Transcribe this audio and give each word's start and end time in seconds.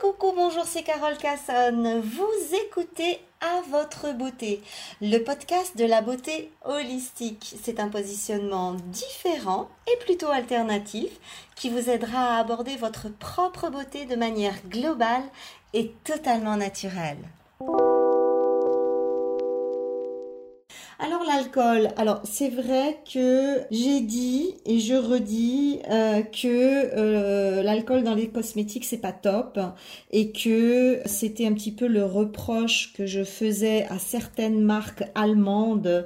coucou, 0.00 0.32
bonjour, 0.34 0.64
c'est 0.64 0.82
Carole 0.84 1.16
Casson. 1.16 2.00
Vous 2.04 2.54
écoutez 2.54 3.18
À 3.40 3.62
votre 3.68 4.12
beauté, 4.12 4.62
le 5.00 5.18
podcast 5.18 5.76
de 5.76 5.84
la 5.84 6.02
beauté 6.02 6.52
holistique. 6.64 7.56
C'est 7.62 7.80
un 7.80 7.88
positionnement 7.88 8.74
différent 8.74 9.68
et 9.92 9.96
plutôt 10.04 10.28
alternatif 10.28 11.10
qui 11.56 11.68
vous 11.70 11.90
aidera 11.90 12.36
à 12.36 12.38
aborder 12.38 12.76
votre 12.76 13.08
propre 13.08 13.70
beauté 13.70 14.04
de 14.04 14.14
manière 14.14 14.60
globale 14.68 15.24
et 15.74 15.90
totalement 16.04 16.56
naturelle. 16.56 17.18
Alors 21.00 21.22
l'alcool, 21.24 21.90
alors 21.96 22.20
c'est 22.24 22.48
vrai 22.48 22.98
que 23.12 23.60
j'ai 23.70 24.00
dit 24.00 24.56
et 24.66 24.80
je 24.80 24.94
redis 24.94 25.78
euh, 25.88 26.22
que 26.22 26.44
euh, 26.44 27.62
l'alcool 27.62 28.02
dans 28.02 28.16
les 28.16 28.28
cosmétiques 28.28 28.84
c'est 28.84 28.98
pas 28.98 29.12
top 29.12 29.60
et 30.10 30.32
que 30.32 31.00
c'était 31.06 31.46
un 31.46 31.52
petit 31.52 31.70
peu 31.70 31.86
le 31.86 32.04
reproche 32.04 32.92
que 32.94 33.06
je 33.06 33.22
faisais 33.22 33.86
à 33.90 34.00
certaines 34.00 34.60
marques 34.60 35.04
allemandes 35.14 36.04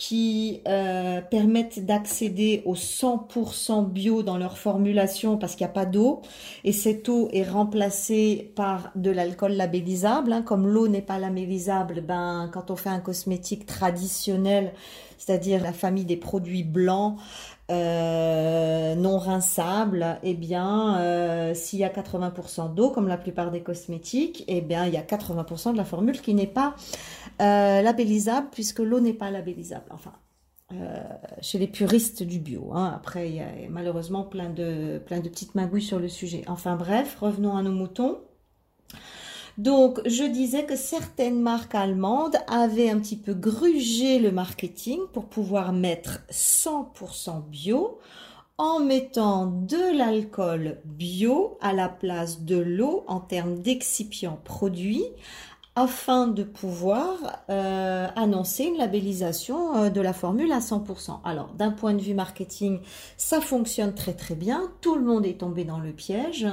qui 0.00 0.62
euh, 0.66 1.20
permettent 1.20 1.84
d'accéder 1.84 2.62
au 2.64 2.74
100% 2.74 3.86
bio 3.86 4.22
dans 4.22 4.38
leur 4.38 4.56
formulation 4.56 5.36
parce 5.36 5.56
qu'il 5.56 5.66
n'y 5.66 5.70
a 5.70 5.74
pas 5.74 5.84
d'eau 5.84 6.22
et 6.64 6.72
cette 6.72 7.06
eau 7.10 7.28
est 7.34 7.42
remplacée 7.42 8.50
par 8.56 8.92
de 8.94 9.10
l'alcool 9.10 9.52
labellisable. 9.52 10.32
Hein. 10.32 10.40
Comme 10.40 10.66
l'eau 10.66 10.88
n'est 10.88 11.02
pas 11.02 11.18
labellisable, 11.18 12.00
ben 12.00 12.48
quand 12.50 12.70
on 12.70 12.76
fait 12.76 12.88
un 12.88 13.00
cosmétique 13.00 13.66
traditionnel, 13.66 14.72
c'est-à-dire 15.18 15.62
la 15.62 15.74
famille 15.74 16.06
des 16.06 16.16
produits 16.16 16.64
blancs, 16.64 17.18
euh, 17.70 18.94
non 18.96 19.18
rinçables, 19.18 20.18
eh 20.22 20.34
bien, 20.34 20.98
euh, 20.98 21.54
s'il 21.54 21.78
y 21.78 21.84
a 21.84 21.88
80% 21.88 22.74
d'eau, 22.74 22.90
comme 22.90 23.06
la 23.06 23.16
plupart 23.16 23.50
des 23.50 23.62
cosmétiques, 23.62 24.44
eh 24.48 24.60
bien, 24.60 24.86
il 24.86 24.92
y 24.92 24.96
a 24.96 25.02
80% 25.02 25.72
de 25.72 25.76
la 25.76 25.84
formule 25.84 26.20
qui 26.20 26.34
n'est 26.34 26.46
pas 26.46 26.74
euh, 27.40 27.80
labellisable, 27.82 28.48
puisque 28.50 28.80
l'eau 28.80 29.00
n'est 29.00 29.12
pas 29.12 29.30
labellisable. 29.30 29.86
Enfin, 29.90 30.12
chez 31.40 31.58
les 31.58 31.66
puristes 31.66 32.22
du 32.22 32.38
bio. 32.38 32.70
Hein. 32.74 32.92
Après, 32.94 33.28
il 33.28 33.36
y 33.36 33.40
a 33.40 33.48
malheureusement 33.68 34.22
plein 34.22 34.50
de, 34.50 34.98
plein 35.04 35.18
de 35.18 35.28
petites 35.28 35.54
magouilles 35.54 35.82
sur 35.82 35.98
le 35.98 36.08
sujet. 36.08 36.44
Enfin 36.46 36.76
bref, 36.76 37.16
revenons 37.20 37.56
à 37.56 37.62
nos 37.62 37.72
moutons. 37.72 38.18
Donc, 39.58 40.00
je 40.06 40.24
disais 40.24 40.64
que 40.64 40.76
certaines 40.76 41.40
marques 41.40 41.74
allemandes 41.74 42.36
avaient 42.46 42.90
un 42.90 42.98
petit 42.98 43.16
peu 43.16 43.34
grugé 43.34 44.18
le 44.18 44.30
marketing 44.30 45.00
pour 45.12 45.26
pouvoir 45.26 45.72
mettre 45.72 46.20
100% 46.30 47.42
bio 47.48 47.98
en 48.58 48.78
mettant 48.78 49.46
de 49.46 49.96
l'alcool 49.96 50.80
bio 50.84 51.56
à 51.62 51.72
la 51.72 51.88
place 51.88 52.42
de 52.42 52.58
l'eau 52.58 53.04
en 53.06 53.18
termes 53.18 53.60
d'excipients 53.60 54.38
produits 54.44 55.06
afin 55.76 56.26
de 56.26 56.42
pouvoir 56.42 57.16
euh, 57.48 58.08
annoncer 58.16 58.64
une 58.64 58.76
labellisation 58.76 59.76
euh, 59.76 59.88
de 59.88 60.00
la 60.00 60.12
formule 60.12 60.50
à 60.50 60.58
100%. 60.58 61.20
Alors, 61.24 61.52
d'un 61.54 61.70
point 61.70 61.94
de 61.94 62.00
vue 62.00 62.12
marketing, 62.12 62.80
ça 63.16 63.40
fonctionne 63.40 63.94
très 63.94 64.14
très 64.14 64.34
bien, 64.34 64.72
tout 64.80 64.96
le 64.96 65.02
monde 65.02 65.24
est 65.24 65.38
tombé 65.38 65.64
dans 65.64 65.78
le 65.78 65.92
piège, 65.92 66.46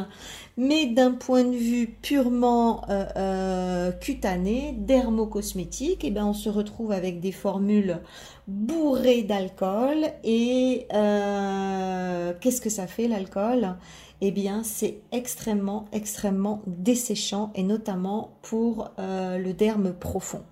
mais 0.56 0.86
d'un 0.86 1.14
point 1.14 1.44
de 1.44 1.56
vue 1.56 1.98
purement 2.02 2.86
euh, 2.90 3.92
cutané, 3.92 4.76
dermocosmétique, 4.78 6.04
eh 6.04 6.12
ben, 6.12 6.26
on 6.26 6.34
se 6.34 6.50
retrouve 6.50 6.92
avec 6.92 7.20
des 7.20 7.32
formules 7.32 8.00
bourrées 8.48 9.24
d'alcool. 9.24 10.06
Et 10.24 10.88
qu'est-ce 10.90 12.62
que 12.62 12.70
ça 12.70 12.88
fait 12.88 13.08
l'alcool? 13.08 13.76
Eh 14.22 14.32
bien 14.32 14.64
c'est 14.64 15.02
extrêmement, 15.12 15.86
extrêmement 15.92 16.62
desséchant 16.66 17.52
et 17.56 17.64
notamment 17.64 18.38
pour 18.42 18.92
euh, 19.00 19.38
le 19.38 19.54
derme 19.54 19.94
profond. 19.94 20.44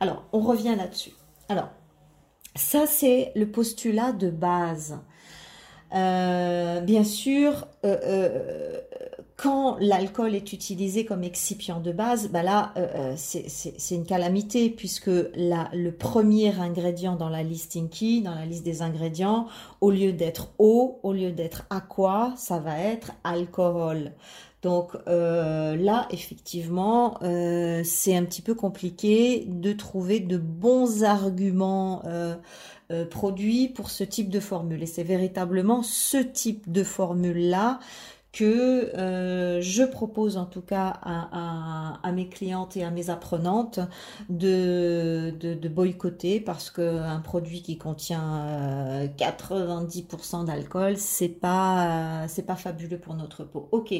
Alors, 0.00 0.24
on 0.32 0.40
revient 0.40 0.74
là-dessus. 0.76 1.12
Alors, 1.48 1.70
ça 2.54 2.86
c'est 2.86 3.32
le 3.34 3.50
postulat 3.50 4.12
de 4.12 4.30
base. 4.30 4.98
Euh, 5.94 6.80
bien 6.80 7.04
sûr, 7.04 7.66
euh, 7.84 8.80
quand 9.36 9.76
l'alcool 9.80 10.34
est 10.36 10.52
utilisé 10.52 11.04
comme 11.04 11.24
excipient 11.24 11.80
de 11.80 11.90
base, 11.90 12.28
bah 12.28 12.44
là, 12.44 12.72
euh, 12.76 12.86
euh, 12.94 13.14
c'est 13.16 13.94
une 13.94 14.06
calamité 14.06 14.70
puisque 14.70 15.08
le 15.08 15.90
premier 15.90 16.54
ingrédient 16.60 17.16
dans 17.16 17.28
la 17.28 17.42
liste 17.42 17.76
Inky, 17.76 18.22
dans 18.22 18.34
la 18.34 18.46
liste 18.46 18.64
des 18.64 18.82
ingrédients, 18.82 19.48
au 19.80 19.90
lieu 19.90 20.12
d'être 20.12 20.50
eau, 20.58 21.00
au 21.02 21.12
lieu 21.12 21.32
d'être 21.32 21.66
aqua, 21.70 22.32
ça 22.36 22.58
va 22.60 22.78
être 22.78 23.12
alcool. 23.24 24.12
Donc 24.62 24.92
euh, 25.08 25.76
là, 25.76 26.06
effectivement, 26.10 27.18
c'est 27.20 28.16
un 28.16 28.24
petit 28.24 28.40
peu 28.40 28.54
compliqué 28.54 29.46
de 29.48 29.72
trouver 29.72 30.20
de 30.20 30.38
bons 30.38 31.02
arguments 31.02 32.02
produits 33.10 33.68
pour 33.68 33.90
ce 33.90 34.04
type 34.04 34.30
de 34.30 34.40
formule. 34.40 34.82
Et 34.82 34.86
c'est 34.86 35.02
véritablement 35.02 35.82
ce 35.82 36.18
type 36.18 36.70
de 36.70 36.84
formule-là 36.84 37.80
que 38.34 38.90
euh, 38.98 39.60
je 39.62 39.84
propose 39.84 40.36
en 40.36 40.44
tout 40.44 40.60
cas 40.60 40.92
à, 41.04 42.10
mes 42.12 42.28
clientes 42.28 42.76
et 42.76 42.82
à 42.82 42.90
mes 42.90 43.08
apprenantes 43.08 43.78
de, 44.28 45.32
de, 45.40 45.68
boycotter 45.68 46.40
parce 46.40 46.70
qu'un 46.70 47.20
produit 47.20 47.62
qui 47.62 47.78
contient 47.78 49.06
90% 49.16 50.42
euh, 50.42 50.44
d'alcool, 50.44 50.96
c'est 50.96 51.28
pas 51.28 52.26
c'est 52.28 52.42
pas 52.44 52.56
fabuleux 52.56 52.98
pour 52.98 53.14
notre 53.14 53.44
peau. 53.44 53.68
Ok. 53.70 53.94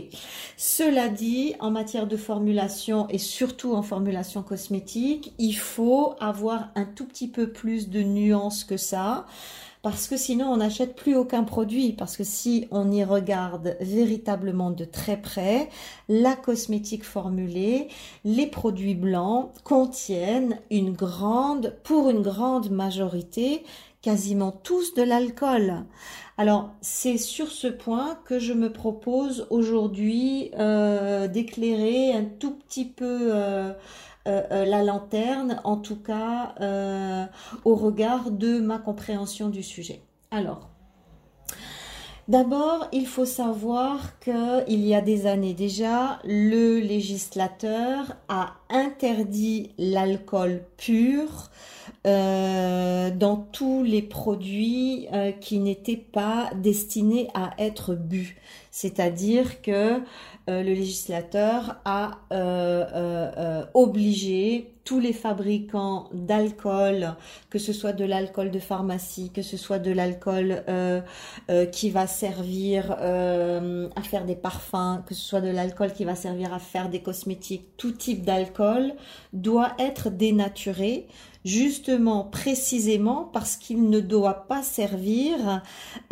Cela 0.56 1.08
dit, 1.08 1.54
en 1.60 1.70
matière 1.70 2.08
de 2.08 2.16
formulation 2.16 3.08
et 3.10 3.18
surtout 3.18 3.74
en 3.74 3.82
formulation 3.82 4.42
cosmétique, 4.42 5.32
il 5.38 5.54
faut 5.54 6.14
avoir 6.18 6.70
un 6.74 6.84
tout 6.84 7.06
petit 7.06 7.28
peu 7.28 7.52
plus 7.52 7.88
de 7.88 8.02
nuances 8.02 8.64
que 8.64 8.76
ça 8.76 9.26
parce 9.84 10.08
que 10.08 10.16
sinon 10.16 10.46
on 10.46 10.56
n'achète 10.56 10.96
plus 10.96 11.14
aucun 11.14 11.44
produit, 11.44 11.92
parce 11.92 12.16
que 12.16 12.24
si 12.24 12.66
on 12.70 12.90
y 12.90 13.04
regarde 13.04 13.76
véritablement 13.82 14.70
de 14.70 14.86
très 14.86 15.18
près, 15.18 15.68
la 16.08 16.34
cosmétique 16.36 17.04
formulée, 17.04 17.88
les 18.24 18.46
produits 18.46 18.94
blancs 18.94 19.50
contiennent 19.62 20.58
une 20.70 20.94
grande, 20.94 21.76
pour 21.84 22.08
une 22.08 22.22
grande 22.22 22.70
majorité, 22.70 23.62
quasiment 24.00 24.52
tous 24.52 24.94
de 24.94 25.02
l'alcool. 25.02 25.84
Alors 26.38 26.70
c'est 26.80 27.18
sur 27.18 27.48
ce 27.48 27.66
point 27.66 28.18
que 28.24 28.38
je 28.38 28.54
me 28.54 28.72
propose 28.72 29.46
aujourd'hui 29.50 30.50
euh, 30.58 31.28
d'éclairer 31.28 32.14
un 32.14 32.24
tout 32.24 32.52
petit 32.52 32.86
peu 32.86 33.32
euh, 33.34 33.74
euh, 34.26 34.42
euh, 34.52 34.64
la 34.64 34.82
lanterne, 34.82 35.60
en 35.64 35.76
tout 35.76 36.00
cas 36.00 36.54
euh, 36.62 37.26
au 37.66 37.74
regard 37.74 38.30
de 38.30 38.58
ma 38.58 38.78
compréhension 38.78 39.50
du 39.50 39.62
sujet. 39.62 40.00
Alors, 40.30 40.70
D'abord, 42.26 42.88
il 42.90 43.06
faut 43.06 43.26
savoir 43.26 44.18
qu'il 44.18 44.86
y 44.86 44.94
a 44.94 45.02
des 45.02 45.26
années 45.26 45.52
déjà, 45.52 46.20
le 46.24 46.78
législateur 46.80 48.16
a 48.28 48.54
interdit 48.70 49.72
l'alcool 49.76 50.62
pur 50.78 51.50
dans 52.06 53.46
tous 53.52 53.82
les 53.82 54.00
produits 54.00 55.06
qui 55.42 55.58
n'étaient 55.58 55.98
pas 55.98 56.48
destinés 56.56 57.28
à 57.34 57.50
être 57.58 57.94
bu. 57.94 58.40
C'est-à-dire 58.70 59.60
que 59.60 60.00
le 60.52 60.74
législateur 60.74 61.80
a 61.84 62.18
euh, 62.32 62.84
euh, 62.94 63.64
obligé 63.74 64.73
tous 64.84 65.00
les 65.00 65.12
fabricants 65.12 66.08
d'alcool, 66.12 67.16
que 67.50 67.58
ce 67.58 67.72
soit 67.72 67.92
de 67.92 68.04
l'alcool 68.04 68.50
de 68.50 68.58
pharmacie, 68.58 69.30
que 69.32 69.42
ce 69.42 69.56
soit 69.56 69.78
de 69.78 69.90
l'alcool 69.90 70.62
qui 71.72 71.90
va 71.90 72.06
servir 72.06 72.92
à 72.92 74.02
faire 74.02 74.24
des 74.24 74.36
parfums, 74.36 75.02
que 75.06 75.14
ce 75.14 75.22
soit 75.22 75.40
de 75.40 75.48
l'alcool 75.48 75.92
qui 75.92 76.04
va 76.04 76.14
servir 76.14 76.52
à 76.52 76.58
faire 76.58 76.88
des 76.88 77.00
cosmétiques, 77.00 77.76
tout 77.76 77.92
type 77.92 78.24
d'alcool 78.24 78.92
doit 79.32 79.72
être 79.78 80.10
dénaturé 80.10 81.06
justement 81.44 82.24
précisément 82.24 83.28
parce 83.32 83.56
qu'il 83.56 83.88
ne 83.90 84.00
doit 84.00 84.46
pas 84.46 84.62
servir 84.62 85.62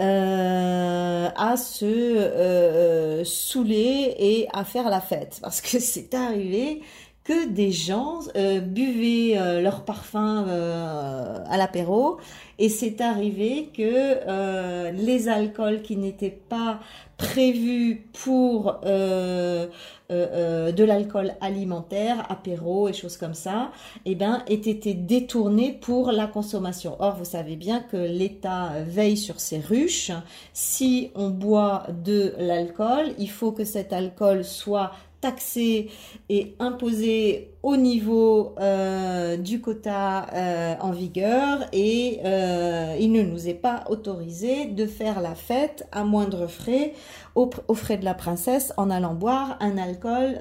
euh, 0.00 1.28
à 1.34 1.56
se 1.56 1.84
euh, 1.86 3.24
saouler 3.24 4.14
et 4.18 4.48
à 4.52 4.64
faire 4.64 4.90
la 4.90 5.00
fête. 5.00 5.38
Parce 5.40 5.60
que 5.60 5.78
c'est 5.80 6.14
arrivé 6.14 6.82
que 7.24 7.48
des 7.48 7.70
gens 7.70 8.20
euh, 8.36 8.60
buvaient 8.60 9.60
leur 9.60 9.84
parfum 9.84 10.44
à 10.48 11.56
l'apéro 11.56 12.18
et 12.58 12.68
c'est 12.68 13.00
arrivé 13.00 13.70
que 13.76 14.90
les 14.92 15.28
alcools 15.28 15.82
qui 15.82 15.96
n'étaient 15.96 16.30
pas 16.30 16.80
prévus 17.22 18.08
pour 18.24 18.80
euh, 18.84 19.68
euh, 20.10 20.72
de 20.72 20.84
l'alcool 20.84 21.34
alimentaire, 21.40 22.26
apéro 22.28 22.88
et 22.88 22.92
choses 22.92 23.16
comme 23.16 23.34
ça, 23.34 23.70
eh 24.04 24.14
ben, 24.14 24.42
aient 24.48 24.54
été 24.54 24.92
détournés 24.92 25.72
pour 25.72 26.10
la 26.10 26.26
consommation. 26.26 26.96
Or, 26.98 27.16
vous 27.16 27.24
savez 27.24 27.56
bien 27.56 27.80
que 27.80 27.96
l'État 27.96 28.72
veille 28.84 29.16
sur 29.16 29.40
ses 29.40 29.60
ruches. 29.60 30.10
Si 30.52 31.10
on 31.14 31.30
boit 31.30 31.86
de 32.04 32.34
l'alcool, 32.38 33.14
il 33.18 33.30
faut 33.30 33.52
que 33.52 33.64
cet 33.64 33.92
alcool 33.92 34.44
soit 34.44 34.90
taxé 35.22 35.88
et 36.28 36.54
imposé 36.58 37.52
au 37.62 37.76
niveau 37.76 38.54
euh, 38.60 39.36
du 39.36 39.60
quota 39.60 40.26
euh, 40.34 40.74
en 40.80 40.90
vigueur 40.90 41.60
et 41.72 42.18
euh, 42.24 42.96
il 42.98 43.12
ne 43.12 43.22
nous 43.22 43.48
est 43.48 43.54
pas 43.54 43.84
autorisé 43.88 44.66
de 44.66 44.84
faire 44.84 45.20
la 45.20 45.36
fête 45.36 45.86
à 45.92 46.02
moindre 46.02 46.48
frais 46.48 46.92
aux, 47.34 47.74
frais 47.74 47.96
de 47.96 48.04
la 48.04 48.14
princesse 48.14 48.72
en 48.76 48.90
allant 48.90 49.14
boire 49.14 49.56
un 49.60 49.78
alcool 49.78 50.38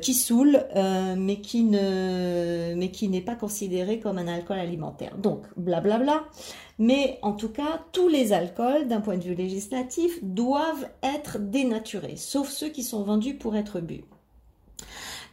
qui 0.00 0.14
saoule 0.14 0.64
mais 1.16 1.40
qui 1.40 1.64
ne 1.64 2.74
mais 2.76 2.90
qui 2.90 3.08
n'est 3.08 3.20
pas 3.20 3.34
considéré 3.34 4.00
comme 4.00 4.18
un 4.18 4.28
alcool 4.28 4.58
alimentaire. 4.58 5.16
Donc 5.16 5.42
blablabla. 5.56 6.04
Bla, 6.04 6.18
bla. 6.18 6.28
Mais 6.78 7.18
en 7.22 7.32
tout 7.32 7.48
cas, 7.48 7.82
tous 7.92 8.08
les 8.08 8.32
alcools, 8.32 8.86
d'un 8.86 9.00
point 9.00 9.16
de 9.16 9.24
vue 9.24 9.34
législatif, 9.34 10.22
doivent 10.22 10.88
être 11.02 11.38
dénaturés, 11.38 12.16
sauf 12.16 12.48
ceux 12.48 12.68
qui 12.68 12.82
sont 12.82 13.02
vendus 13.02 13.34
pour 13.34 13.56
être 13.56 13.80
bu. 13.80 14.04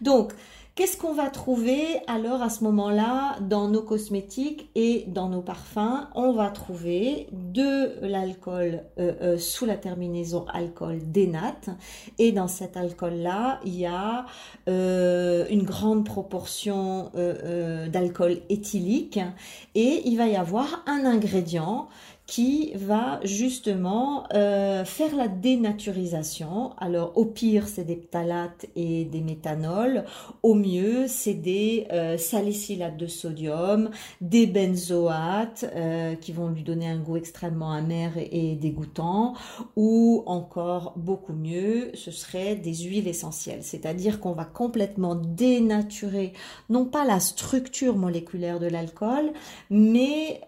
Donc, 0.01 0.33
Qu'est-ce 0.75 0.97
qu'on 0.97 1.13
va 1.13 1.29
trouver 1.29 1.85
alors 2.07 2.41
à 2.41 2.49
ce 2.49 2.63
moment-là 2.63 3.35
dans 3.41 3.67
nos 3.67 3.83
cosmétiques 3.83 4.71
et 4.73 5.05
dans 5.05 5.29
nos 5.29 5.43
parfums? 5.43 6.07
On 6.15 6.31
va 6.31 6.49
trouver 6.49 7.27
de 7.31 7.91
l'alcool 8.01 8.81
euh, 8.97 9.13
euh, 9.21 9.37
sous 9.37 9.67
la 9.67 9.77
terminaison 9.77 10.47
alcool 10.51 10.97
dénat 11.05 11.61
et 12.17 12.31
dans 12.31 12.47
cet 12.47 12.75
alcool-là, 12.75 13.59
il 13.63 13.75
y 13.75 13.85
a 13.85 14.25
euh, 14.67 15.45
une 15.51 15.61
grande 15.61 16.05
proportion 16.05 17.11
d'alcool 17.91 18.39
éthylique. 18.49 19.19
Et 19.75 20.01
il 20.05 20.17
va 20.17 20.25
y 20.25 20.35
avoir 20.35 20.83
un 20.87 21.05
ingrédient 21.05 21.87
qui 22.25 22.71
va 22.75 23.19
justement 23.23 24.23
euh, 24.33 24.85
faire 24.85 25.15
la 25.15 25.27
dénaturisation. 25.27 26.71
Alors 26.77 27.17
au 27.17 27.25
pire 27.25 27.67
c'est 27.67 27.83
des 27.83 27.97
phtalates 27.97 28.65
et 28.75 29.03
des 29.05 29.19
méthanols, 29.19 30.05
au 30.41 30.53
mieux 30.53 31.05
c'est 31.07 31.33
des 31.33 31.85
euh, 31.91 32.17
salicylates 32.17 32.97
de 32.97 33.07
sodium, 33.07 33.89
des 34.21 34.47
benzoates 34.47 35.65
euh, 35.75 36.15
qui 36.15 36.31
vont 36.31 36.47
lui 36.47 36.63
donner 36.63 36.87
un 36.87 36.97
goût 36.97 37.17
extrêmement 37.17 37.71
amer 37.71 38.13
et, 38.17 38.55
dégoûtant, 38.55 39.33
ou 39.75 40.23
encore 40.25 40.93
beaucoup 40.95 41.33
mieux 41.33 41.91
ce 41.93 42.11
serait 42.11 42.55
des 42.55 42.73
huiles 42.73 43.07
essentielles, 43.07 43.63
c'est-à-dire 43.63 44.21
qu'on 44.21 44.33
va 44.33 44.45
complètement 44.45 45.15
dénaturer 45.15 46.31
non 46.69 46.85
pas 46.85 47.03
la 47.03 47.19
structure 47.19 47.97
moléculaire 47.97 48.59
de 48.59 48.67
l'alcool, 48.67 49.33
mais 49.69 50.41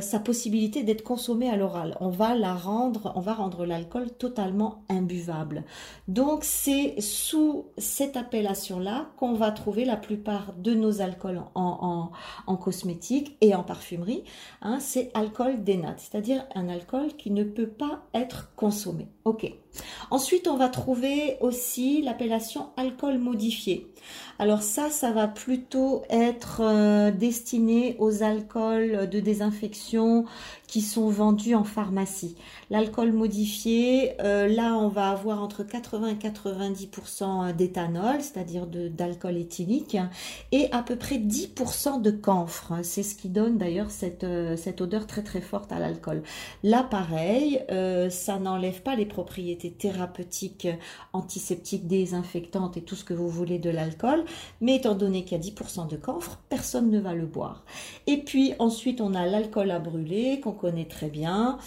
sa 0.00 0.18
possibilité 0.20 0.77
d'être 0.82 1.02
consommée 1.02 1.50
à 1.50 1.56
l'oral. 1.56 1.96
On 2.00 2.10
va 2.10 2.34
la 2.34 2.54
rendre, 2.54 3.12
on 3.14 3.20
va 3.20 3.34
rendre 3.34 3.66
l'alcool 3.66 4.10
totalement 4.10 4.84
imbuvable. 4.88 5.64
Donc 6.06 6.44
c'est 6.44 7.00
sous 7.00 7.66
cette 7.76 8.16
appellation-là 8.16 9.10
qu'on 9.16 9.34
va 9.34 9.50
trouver 9.50 9.84
la 9.84 9.96
plupart 9.96 10.52
de 10.54 10.74
nos 10.74 11.00
alcools 11.00 11.42
en, 11.54 12.10
en, 12.46 12.56
cosmétique 12.56 13.36
et 13.40 13.54
en 13.54 13.62
parfumerie. 13.62 14.24
Hein, 14.62 14.78
c'est 14.80 15.10
alcool 15.14 15.62
dénat, 15.62 15.94
c'est-à-dire 15.98 16.44
un 16.54 16.68
alcool 16.68 17.08
qui 17.16 17.30
ne 17.30 17.44
peut 17.44 17.68
pas 17.68 18.02
être 18.14 18.52
consommé. 18.56 19.08
Ok. 19.24 19.52
Ensuite, 20.10 20.48
on 20.48 20.56
va 20.56 20.68
trouver 20.68 21.36
aussi 21.40 22.02
l'appellation 22.02 22.70
alcool 22.76 23.18
modifié. 23.18 23.92
Alors 24.40 24.62
ça, 24.62 24.88
ça 24.88 25.10
va 25.10 25.26
plutôt 25.26 26.02
être 26.10 26.60
euh, 26.62 27.10
destiné 27.10 27.96
aux 27.98 28.22
alcools 28.22 29.08
de 29.08 29.18
désinfection 29.18 30.26
qui 30.68 30.80
sont 30.80 31.08
vendus 31.08 31.56
en 31.56 31.64
pharmacie. 31.64 32.36
L'alcool 32.70 33.12
modifié, 33.12 34.12
euh, 34.20 34.46
là, 34.46 34.74
on 34.74 34.88
va 34.88 35.10
avoir 35.10 35.42
entre 35.42 35.64
80 35.64 36.08
et 36.08 36.14
90% 36.14 37.56
d'éthanol, 37.56 38.20
c'est-à-dire 38.20 38.66
d'alcool 38.66 39.38
éthylique, 39.38 39.96
et 40.52 40.70
à 40.72 40.82
peu 40.82 40.94
près 40.94 41.16
10% 41.16 42.02
de 42.02 42.10
camphre. 42.10 42.74
C'est 42.82 43.02
ce 43.02 43.16
qui 43.16 43.30
donne 43.30 43.56
d'ailleurs 43.56 43.90
cette, 43.90 44.24
euh, 44.24 44.56
cette 44.56 44.82
odeur 44.82 45.06
très 45.06 45.22
très 45.22 45.40
forte 45.40 45.72
à 45.72 45.80
l'alcool. 45.80 46.22
Là, 46.62 46.84
pareil, 46.84 47.60
ça 48.10 48.38
n'enlève 48.38 48.82
pas 48.82 48.94
les 48.94 49.06
propriétés 49.06 49.72
thérapeutiques, 49.72 50.68
antiseptiques, 51.12 51.88
désinfectantes 51.88 52.76
et 52.76 52.82
tout 52.82 52.94
ce 52.94 53.04
que 53.04 53.14
vous 53.14 53.28
voulez 53.28 53.58
de 53.58 53.70
l'alcool, 53.70 54.24
mais 54.60 54.76
étant 54.76 54.94
donné 54.94 55.24
qu'il 55.24 55.38
y 55.38 55.40
a 55.40 55.52
10% 55.52 55.88
de 55.88 55.96
camphre, 55.96 56.38
personne 56.48 56.90
ne 56.90 57.00
va 57.00 57.14
le 57.14 57.26
boire. 57.26 57.64
Et 58.06 58.18
puis 58.18 58.54
ensuite, 58.58 59.00
on 59.00 59.14
a 59.14 59.26
l'alcool 59.26 59.70
à 59.70 59.78
brûler 59.78 60.40
qu'on 60.40 60.52
connaît 60.52 60.86
très 60.86 61.08
bien, 61.08 61.58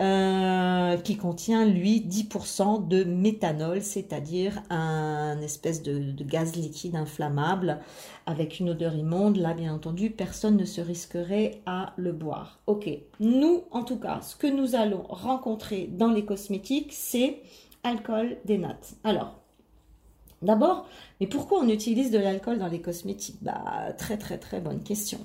euh, 0.00 0.96
qui 0.96 1.16
contient 1.16 1.66
lui 1.66 2.00
10% 2.00 2.88
de 2.88 3.04
méthanol, 3.04 3.82
c'est-à-dire 3.82 4.62
un 4.70 5.40
espèce 5.40 5.82
de, 5.82 6.14
gaz 6.22 6.56
liquide 6.56 6.96
inflammable 6.96 7.80
avec 8.26 8.60
une 8.60 8.70
odeur 8.70 8.94
immonde. 8.94 9.36
Là, 9.36 9.54
bien 9.54 9.74
entendu, 9.74 10.10
personne 10.10 10.56
ne 10.56 10.64
se 10.64 10.80
risquerait 10.80 11.60
à 11.66 11.92
le 11.96 12.12
boire. 12.12 12.60
Ok, 12.66 12.88
nous, 13.20 13.64
en 13.70 13.82
tout 13.82 13.98
cas, 13.98 14.20
ce 14.22 14.36
que 14.36 14.46
nous 14.46 14.74
allons 14.74 15.02
rencontrer 15.08 15.86
dans 15.86 16.10
les 16.10 16.24
cosmétiques, 16.24 16.92
c'est 16.92 17.42
alcool 17.82 18.36
des 18.44 18.58
nattes. 18.58 18.94
Alors, 19.04 19.40
D'abord, 20.42 20.86
mais 21.20 21.26
pourquoi 21.26 21.60
on 21.60 21.68
utilise 21.68 22.10
de 22.10 22.18
l'alcool 22.18 22.58
dans 22.58 22.68
les 22.68 22.80
cosmétiques? 22.80 23.42
Bah, 23.42 23.92
très 23.98 24.16
très 24.16 24.38
très 24.38 24.60
bonne 24.60 24.82
question. 24.82 25.18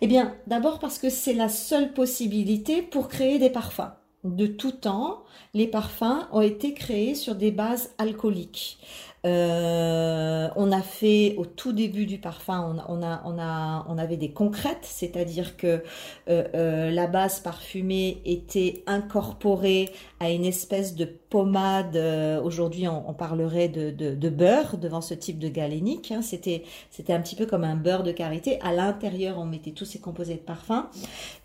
Eh 0.00 0.06
bien, 0.06 0.34
d'abord 0.46 0.78
parce 0.78 0.98
que 0.98 1.10
c'est 1.10 1.34
la 1.34 1.50
seule 1.50 1.92
possibilité 1.92 2.80
pour 2.80 3.08
créer 3.08 3.38
des 3.38 3.50
parfums. 3.50 3.92
De 4.24 4.46
tout 4.46 4.72
temps, 4.72 5.24
les 5.54 5.66
parfums 5.66 6.26
ont 6.32 6.40
été 6.40 6.74
créés 6.74 7.14
sur 7.14 7.34
des 7.34 7.50
bases 7.50 7.90
alcooliques. 7.98 8.78
Euh, 9.26 10.48
on 10.56 10.72
a 10.72 10.80
fait 10.80 11.34
au 11.36 11.44
tout 11.44 11.72
début 11.72 12.06
du 12.06 12.18
parfum, 12.18 12.74
on, 12.88 13.02
a, 13.02 13.22
on, 13.26 13.38
a, 13.38 13.84
on 13.88 13.98
avait 13.98 14.16
des 14.16 14.32
concrètes, 14.32 14.78
c'est-à-dire 14.82 15.58
que 15.58 15.82
euh, 16.28 16.44
euh, 16.54 16.90
la 16.90 17.06
base 17.06 17.40
parfumée 17.40 18.22
était 18.24 18.82
incorporée 18.86 19.90
à 20.20 20.30
une 20.30 20.46
espèce 20.46 20.94
de 20.94 21.04
pommade. 21.04 21.96
Aujourd'hui, 22.42 22.88
on, 22.88 23.12
parlerait 23.12 23.68
de, 23.68 24.28
beurre 24.30 24.78
devant 24.78 25.00
ce 25.00 25.14
type 25.14 25.38
de 25.38 25.48
galénique. 25.48 26.12
Hein. 26.12 26.22
C'était, 26.22 26.64
c'était 26.90 27.12
un 27.12 27.20
petit 27.20 27.36
peu 27.36 27.46
comme 27.46 27.64
un 27.64 27.76
beurre 27.76 28.02
de 28.02 28.12
karité. 28.12 28.58
À 28.62 28.72
l'intérieur, 28.72 29.38
on 29.38 29.44
mettait 29.44 29.72
tous 29.72 29.84
ces 29.84 30.00
composés 30.00 30.34
de 30.34 30.40
parfum 30.40 30.88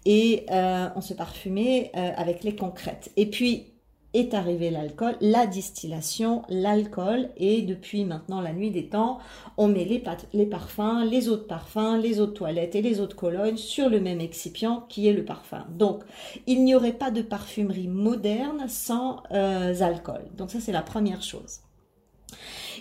et 0.06 0.46
on 0.50 1.02
se 1.02 1.14
parfumait 1.14 1.92
avec 1.94 2.44
les 2.44 2.56
concrètes. 2.56 3.12
Et 3.16 3.28
puis 3.28 3.75
est 4.16 4.34
arrivé 4.34 4.70
l'alcool, 4.70 5.16
la 5.22 5.46
distillation, 5.46 6.44
l'alcool, 6.50 7.30
et 7.38 7.62
depuis 7.62 8.06
maintenant 8.06 8.42
la 8.42 8.54
nuit 8.54 8.72
des 8.72 8.88
temps, 8.88 9.20
on 9.58 9.68
met 9.68 9.86
les, 9.86 10.46
parfums, 10.46 11.04
les 11.10 11.30
eaux 11.30 11.36
de 11.36 12.02
les 12.02 12.20
eaux 12.20 12.26
de 12.26 12.32
toilette 12.32 12.76
et 12.76 12.82
les 12.82 13.02
eaux 13.02 13.08
de 13.08 13.56
sur 13.56 13.90
le 13.90 14.00
même 14.00 14.22
excipient 14.22 14.86
qui 14.90 15.08
est 15.08 15.14
le 15.14 15.26
parfum. 15.26 15.66
Donc, 15.70 16.04
il 16.48 16.64
n'y 16.64 16.76
aurait 16.76 16.94
pas 16.94 17.12
de 17.12 17.22
parfumerie 17.22 17.88
moderne 17.88 18.66
sans 18.68 19.24
euh, 19.32 19.80
alcool. 19.82 20.24
Donc 20.38 20.52
ça, 20.52 20.60
c'est 20.60 20.72
la 20.72 20.82
première 20.82 21.22
chose. 21.22 21.60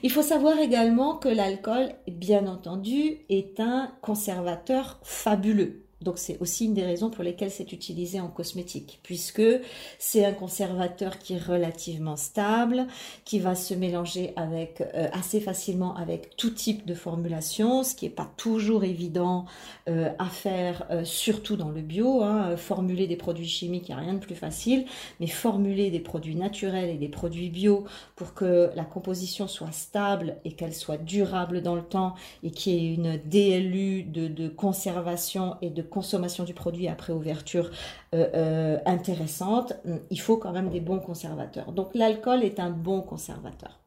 Il 0.03 0.11
faut 0.11 0.23
savoir 0.23 0.59
également 0.59 1.17
que 1.17 1.29
l'alcool, 1.29 1.91
bien 2.09 2.47
entendu, 2.47 3.19
est 3.29 3.59
un 3.61 3.91
conservateur 4.03 4.99
fabuleux. 5.03 5.84
Donc 6.05 6.19
c'est 6.19 6.39
aussi 6.41 6.67
une 6.67 6.75
des 6.75 6.85
raisons 6.85 7.11
pour 7.11 7.25
lesquelles 7.25 7.51
c'est 7.51 7.73
utilisé 7.73 8.21
en 8.21 8.29
cosmétique, 8.29 9.01
puisque 9.03 9.43
c'est 9.99 10.25
un 10.25 10.33
conservateur 10.33 11.19
qui 11.19 11.35
est 11.35 11.43
relativement 11.43 12.17
stable, 12.17 12.87
qui 13.25 13.39
va 13.39 13.55
se 13.55 13.75
mélanger 13.75 14.33
avec 14.37 14.83
euh, 14.83 15.09
assez 15.13 15.41
facilement 15.41 15.97
avec 15.97 16.37
tout 16.37 16.51
type 16.51 16.87
de 16.87 16.95
formulation, 16.95 17.83
ce 17.83 17.95
qui 17.95 18.05
n'est 18.05 18.11
pas 18.11 18.31
toujours 18.37 18.85
évident 18.85 19.47
euh, 19.89 20.11
à 20.19 20.27
faire, 20.27 20.87
euh, 20.91 21.05
surtout 21.05 21.57
dans 21.57 21.71
le 21.71 21.81
bio. 21.81 22.23
Hein. 22.23 22.57
Formuler 22.57 23.07
des 23.07 23.17
produits 23.17 23.49
chimiques, 23.49 23.89
il 23.89 23.95
n'y 23.95 24.01
a 24.01 24.03
rien 24.03 24.15
de 24.15 24.19
plus 24.19 24.35
facile, 24.35 24.85
mais 25.21 25.27
formuler 25.27 25.91
des 25.91 26.01
produits 26.01 26.37
naturels 26.37 26.91
et 26.91 26.99
des 26.99 27.09
produits 27.09 27.49
bio 27.49 27.85
pour 28.15 28.35
que 28.35 28.71
la 28.77 28.85
composition 28.85 29.49
soit 29.49 29.73
stable 29.73 30.37
et 30.45 30.53
qu'elle 30.53 30.75
soit 30.75 30.99
durable 30.99 31.63
dans 31.63 31.75
le 31.75 31.83
temps 31.83 32.15
et 32.43 32.51
qu'il 32.51 32.75
y 32.75 32.77
ait 32.77 32.95
une 32.95 33.17
DLU 33.17 34.03
de, 34.03 34.29
de 34.29 34.49
conservation 34.49 35.57
et 35.63 35.71
de 35.71 35.83
consommation 35.95 36.45
du 36.45 36.55
produit 36.55 36.89
après 36.89 37.13
ouverture 37.13 37.71
euh, 38.15 38.27
euh, 38.35 38.79
intéressante, 38.85 39.73
il 40.11 40.21
faut 40.21 40.37
quand 40.37 40.53
même 40.53 40.69
des 40.69 40.81
bons 40.81 40.99
conservateurs. 40.99 41.73
Donc 41.73 41.89
l'alcool 41.95 42.43
est 42.43 42.59
un 42.59 42.71
bon 42.71 43.01
conservateur. 43.01 43.79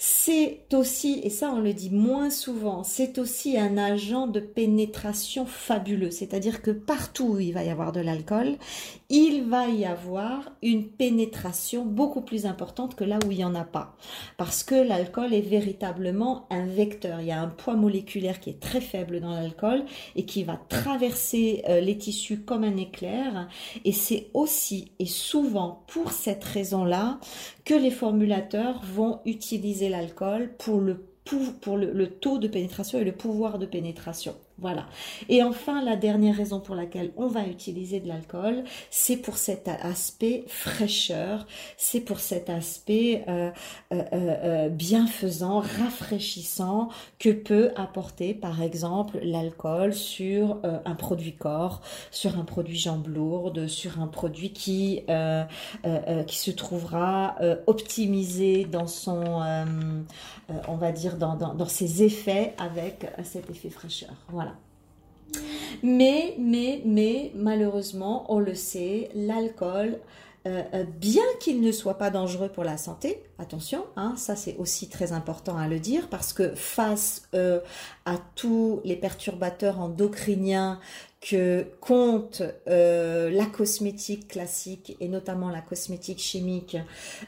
C'est 0.00 0.60
aussi, 0.74 1.20
et 1.24 1.30
ça 1.30 1.50
on 1.52 1.58
le 1.58 1.74
dit 1.74 1.90
moins 1.90 2.30
souvent, 2.30 2.84
c'est 2.84 3.18
aussi 3.18 3.58
un 3.58 3.76
agent 3.76 4.28
de 4.28 4.38
pénétration 4.38 5.44
fabuleux. 5.44 6.12
C'est-à-dire 6.12 6.62
que 6.62 6.70
partout 6.70 7.30
où 7.30 7.40
il 7.40 7.52
va 7.52 7.64
y 7.64 7.68
avoir 7.68 7.90
de 7.90 7.98
l'alcool, 7.98 8.58
il 9.10 9.42
va 9.42 9.66
y 9.66 9.84
avoir 9.84 10.52
une 10.62 10.86
pénétration 10.86 11.84
beaucoup 11.84 12.20
plus 12.20 12.46
importante 12.46 12.94
que 12.94 13.02
là 13.02 13.18
où 13.26 13.32
il 13.32 13.38
n'y 13.38 13.44
en 13.44 13.56
a 13.56 13.64
pas. 13.64 13.96
Parce 14.36 14.62
que 14.62 14.76
l'alcool 14.76 15.34
est 15.34 15.40
véritablement 15.40 16.46
un 16.50 16.66
vecteur. 16.66 17.20
Il 17.20 17.26
y 17.26 17.32
a 17.32 17.40
un 17.40 17.48
poids 17.48 17.74
moléculaire 17.74 18.38
qui 18.38 18.50
est 18.50 18.60
très 18.60 18.80
faible 18.80 19.18
dans 19.20 19.32
l'alcool 19.32 19.84
et 20.14 20.24
qui 20.24 20.44
va 20.44 20.60
traverser 20.68 21.64
euh, 21.68 21.80
les 21.80 21.98
tissus 21.98 22.42
comme 22.42 22.62
un 22.62 22.76
éclair. 22.76 23.48
Et 23.84 23.92
c'est 23.92 24.28
aussi 24.32 24.92
et 25.00 25.06
souvent 25.06 25.82
pour 25.88 26.12
cette 26.12 26.44
raison-là 26.44 27.18
que 27.68 27.74
les 27.74 27.90
formulateurs 27.90 28.80
vont 28.82 29.20
utiliser 29.26 29.90
l'alcool 29.90 30.54
pour 30.56 30.80
le 30.80 31.04
pour 31.60 31.76
le, 31.76 32.06
taux 32.06 32.38
de 32.38 32.48
pénétration 32.48 32.98
et 32.98 33.04
le 33.04 33.12
pouvoir 33.12 33.58
de 33.58 33.66
pénétration. 33.66 34.34
Voilà. 34.60 34.86
Et 35.28 35.44
enfin, 35.44 35.84
la 35.84 35.94
dernière 35.94 36.34
raison 36.34 36.58
pour 36.58 36.74
laquelle 36.74 37.12
on 37.16 37.28
va 37.28 37.46
utiliser 37.46 38.00
de 38.00 38.08
l'alcool, 38.08 38.64
c'est 38.90 39.16
pour 39.16 39.36
cet 39.36 39.68
aspect 39.68 40.44
fraîcheur, 40.48 41.46
c'est 41.76 42.00
pour 42.00 42.18
cet 42.18 42.50
aspect 42.50 43.24
euh, 43.28 43.50
euh, 43.92 44.02
euh, 44.12 44.68
bienfaisant, 44.68 45.60
rafraîchissant 45.60 46.88
que 47.20 47.30
peut 47.30 47.70
apporter, 47.76 48.34
par 48.34 48.60
exemple, 48.60 49.20
l'alcool 49.22 49.94
sur 49.94 50.58
un 50.64 50.94
produit 50.96 51.34
corps, 51.34 51.80
sur 52.10 52.36
un 52.36 52.44
produit 52.44 52.78
jambes 52.78 53.06
lourdes, 53.06 53.68
sur 53.68 54.00
un 54.00 54.08
produit 54.08 54.52
qui 54.52 55.02
qui 56.26 56.38
se 56.38 56.50
trouvera 56.50 57.36
optimisé 57.66 58.64
dans 58.64 58.86
son, 58.86 59.22
on 60.68 60.76
va 60.76 60.92
dire, 60.92 61.16
dans, 61.16 61.36
dans 61.36 61.66
ses 61.66 62.02
effets 62.02 62.54
avec 62.58 63.06
cet 63.22 63.50
effet 63.50 63.70
fraîcheur. 63.70 64.10
Voilà. 64.28 64.47
Mais, 65.82 66.34
mais, 66.38 66.82
mais, 66.84 67.32
malheureusement, 67.34 68.26
on 68.28 68.38
le 68.38 68.54
sait, 68.54 69.10
l'alcool, 69.14 69.98
euh, 70.46 70.62
euh, 70.72 70.84
bien 70.84 71.24
qu'il 71.40 71.60
ne 71.60 71.72
soit 71.72 71.98
pas 71.98 72.10
dangereux 72.10 72.48
pour 72.48 72.64
la 72.64 72.78
santé, 72.78 73.22
attention, 73.38 73.84
hein, 73.96 74.14
ça 74.16 74.36
c'est 74.36 74.56
aussi 74.56 74.88
très 74.88 75.12
important 75.12 75.56
à 75.58 75.66
le 75.66 75.80
dire, 75.80 76.08
parce 76.08 76.32
que 76.32 76.54
face 76.54 77.28
euh, 77.34 77.60
à 78.06 78.16
tous 78.34 78.80
les 78.84 78.96
perturbateurs 78.96 79.80
endocriniens 79.80 80.80
que 81.28 81.66
compte 81.80 82.42
euh, 82.68 83.28
la 83.30 83.44
cosmétique 83.44 84.28
classique 84.28 84.96
et 84.98 85.08
notamment 85.08 85.50
la 85.50 85.60
cosmétique 85.60 86.20
chimique 86.20 86.78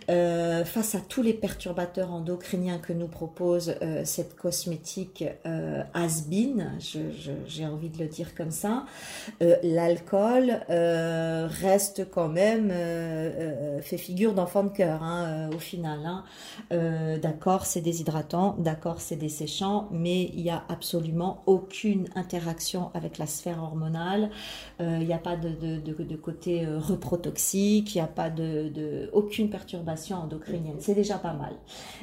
euh, 0.08 0.64
face 0.64 0.94
à 0.94 1.00
tous 1.00 1.20
les 1.20 1.34
perturbateurs 1.34 2.10
endocriniens 2.10 2.78
que 2.78 2.94
nous 2.94 3.08
propose 3.08 3.74
euh, 3.82 4.02
cette 4.06 4.36
cosmétique 4.36 5.24
has-been, 5.92 6.78
j'ai 7.46 7.66
envie 7.66 7.90
de 7.90 7.98
le 7.98 8.06
dire 8.06 8.34
comme 8.34 8.50
ça, 8.50 8.86
l'alcool 9.62 10.60
reste 10.68 12.08
quand 12.10 12.28
même 12.28 12.72
fait 13.82 13.98
figure 13.98 14.32
d'enfant 14.32 14.64
de 14.64 14.70
cœur 14.70 15.02
hein, 15.02 15.50
au 15.54 15.58
final. 15.58 16.00
Hein. 16.06 17.18
d'accord, 17.18 17.66
c'est 17.66 17.80
déshydratant, 17.80 18.56
d'accord, 18.58 19.00
c'est 19.00 19.16
desséchant, 19.16 19.88
mais 19.90 20.30
il 20.34 20.42
n'y 20.42 20.50
a 20.50 20.64
absolument 20.68 21.42
aucune 21.46 22.08
interaction 22.14 22.90
avec 22.94 23.18
la 23.18 23.26
sphère 23.26 23.62
hormonale 23.62 23.89
il 23.94 24.84
euh, 24.84 24.98
n'y 24.98 25.12
a 25.12 25.18
pas 25.18 25.36
de, 25.36 26.16
côté 26.16 26.64
euh, 26.64 26.78
reprotoxique, 26.78 27.94
il 27.94 27.98
n'y 27.98 28.04
a 28.04 28.06
pas 28.06 28.30
de, 28.30 29.10
aucune 29.12 29.50
perturbation 29.50 30.16
endocrinienne. 30.16 30.76
C'est 30.78 30.94
déjà 30.94 31.18
pas 31.18 31.32
mal. 31.32 31.54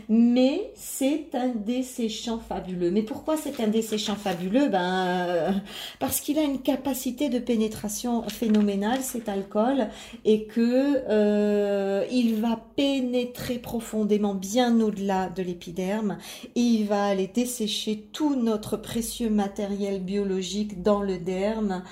Mais 0.09 0.71
c'est 0.75 1.29
un 1.33 1.49
desséchant 1.49 2.39
fabuleux. 2.39 2.91
Mais 2.91 3.01
pourquoi 3.01 3.37
c'est 3.37 3.59
un 3.61 3.67
desséchant 3.67 4.15
fabuleux? 4.15 4.69
Ben 4.69 5.05
euh, 5.07 5.51
parce 5.99 6.19
qu'il 6.19 6.37
a 6.39 6.43
une 6.43 6.61
capacité 6.61 7.29
de 7.29 7.39
pénétration 7.39 8.23
phénoménale, 8.23 9.01
cet 9.01 9.29
alcool, 9.29 9.87
et 10.25 10.45
que 10.45 12.07
il 12.09 12.35
va 12.41 12.59
pénétrer 12.75 13.59
profondément 13.59 14.33
bien 14.33 14.79
au-delà 14.81 15.29
de 15.29 15.41
l'épiderme 15.41 16.17
et 16.55 16.61
il 16.61 16.85
va 16.85 17.05
aller 17.05 17.27
dessécher 17.27 18.07
tout 18.11 18.35
notre 18.35 18.77
précieux 18.77 19.29
matériel 19.29 20.01
biologique 20.01 20.81
dans 20.81 21.01
le 21.01 21.17
derme 21.17 21.66
на 21.67 21.85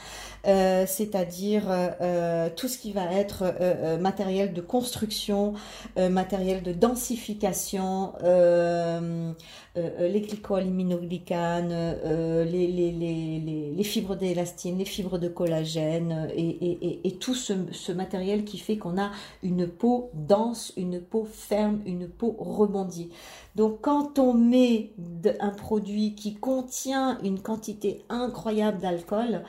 euh, 0.48 0.86
c'est-à-dire 0.88 1.72
euh, 1.72 1.90
euh, 2.02 2.50
tout 2.56 2.68
ce 2.68 2.78
qui 2.78 2.92
va 2.92 3.12
être 3.12 3.44
matériel 4.00 4.54
de 4.54 4.62
construction, 4.62 5.54
matériel 5.98 6.62
de 6.64 6.72
densification, 6.72 8.14
les 9.76 10.22
glycoaminoglycanes, 10.22 11.98
les, 12.46 12.68
les, 12.68 13.74
les, 13.76 13.84
fibres 13.84 14.16
d'élastine, 14.16 14.78
les 14.78 14.86
fibres 14.86 15.18
de 15.18 15.28
collagène 15.28 16.30
et, 16.36 17.18
tout 17.20 17.36
ce, 17.36 17.54
ce, 17.72 17.92
matériel 17.92 18.46
qui 18.46 18.58
fait 18.58 18.78
qu'on 18.78 18.98
a 19.00 19.12
une 19.44 19.68
peau 19.68 20.10
dense, 20.14 20.74
une 20.78 21.02
peau 21.02 21.26
ferme, 21.26 21.82
une 21.86 22.08
peau 22.08 22.36
rebondie. 22.40 23.10
Donc 23.56 23.80
quand 23.82 24.20
on 24.20 24.34
met 24.34 24.92
un 25.40 25.50
produit 25.50 26.16
qui 26.16 26.36
contient 26.36 27.18
une 27.24 27.40
quantité 27.42 28.04
incroyable 28.10 28.80
d'alcool, 28.80 29.44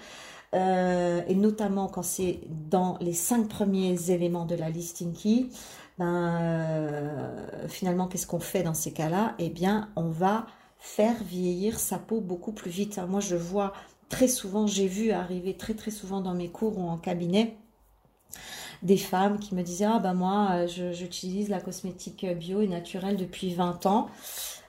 euh, 0.55 1.23
et 1.27 1.35
notamment 1.35 1.89
quand 1.89 2.03
c'est 2.03 2.41
dans 2.49 2.97
les 3.01 3.13
cinq 3.13 3.49
premiers 3.49 4.11
éléments 4.11 4.47
de 4.47 4.55
la 4.55 4.71
listing 4.71 5.13
key, 5.13 5.47
ben, 5.99 6.39
euh, 6.41 7.69
finalement, 7.69 8.07
qu'est-ce 8.07 8.27
qu'on 8.27 8.41
fait 8.41 8.63
dans 8.63 8.75
ces 8.75 8.93
cas-là? 8.93 9.35
Eh 9.39 9.49
bien, 9.49 9.89
on 9.97 10.11
va 10.11 10.47
faire 10.79 11.17
vieillir 11.25 11.79
sa 11.79 11.99
peau 11.99 12.21
beaucoup 12.21 12.53
plus 12.53 12.71
vite. 12.71 13.01
Moi, 13.09 13.21
je 13.21 13.37
vois 13.37 13.73
très 14.09 14.29
souvent, 14.29 14.67
j'ai 14.67 14.87
vu 14.87 15.11
arriver 15.11 15.57
très 15.57 15.75
très 15.75 15.91
souvent 15.91 16.21
dans 16.21 16.35
mes 16.35 16.49
cours 16.49 16.79
ou 16.79 16.89
en 16.89 16.97
cabinet, 16.97 17.57
des 18.83 18.99
femmes 18.99 19.39
qui 19.39 19.55
me 19.55 19.63
disaient 19.63 19.87
ah 19.87 19.99
ben 19.99 20.13
moi 20.13 20.67
j'utilise 20.67 21.49
la 21.49 21.61
cosmétique 21.61 22.27
bio 22.39 22.61
et 22.61 22.69
naturelle 22.69 23.17
depuis 23.17 23.55
20 23.55 23.87
ans 23.87 24.09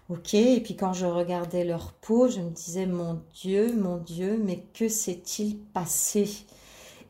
Ok, 0.10 0.36
et 0.36 0.62
puis 0.62 0.78
quand 0.78 0.94
je 0.94 1.06
regardais 1.06 1.66
leur 1.66 1.92
peau, 1.94 2.30
je 2.30 2.40
me 2.40 2.50
disais, 2.50 2.86
mon 2.86 3.22
Dieu, 3.34 3.76
mon 3.76 3.98
Dieu, 3.98 4.42
mais 4.42 4.64
que 4.74 4.88
s'est-il 4.88 5.58
passé? 5.60 6.30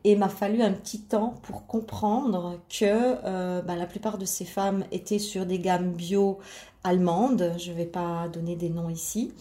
Et 0.04 0.12
il 0.12 0.18
m'a 0.18 0.28
fallu 0.28 0.62
un 0.62 0.72
petit 0.72 1.02
temps 1.02 1.34
pour 1.42 1.66
comprendre 1.66 2.58
que 2.68 2.84
euh, 3.24 3.62
bah, 3.62 3.76
la 3.76 3.86
plupart 3.86 4.18
de 4.18 4.24
ces 4.24 4.44
femmes 4.44 4.84
étaient 4.90 5.18
sur 5.20 5.46
des 5.46 5.60
gammes 5.60 5.92
bio 5.92 6.38
allemandes, 6.84 7.54
je 7.58 7.70
ne 7.70 7.76
vais 7.76 7.86
pas 7.86 8.28
donner 8.28 8.56
des 8.56 8.70
noms 8.70 8.88
ici, 8.88 9.32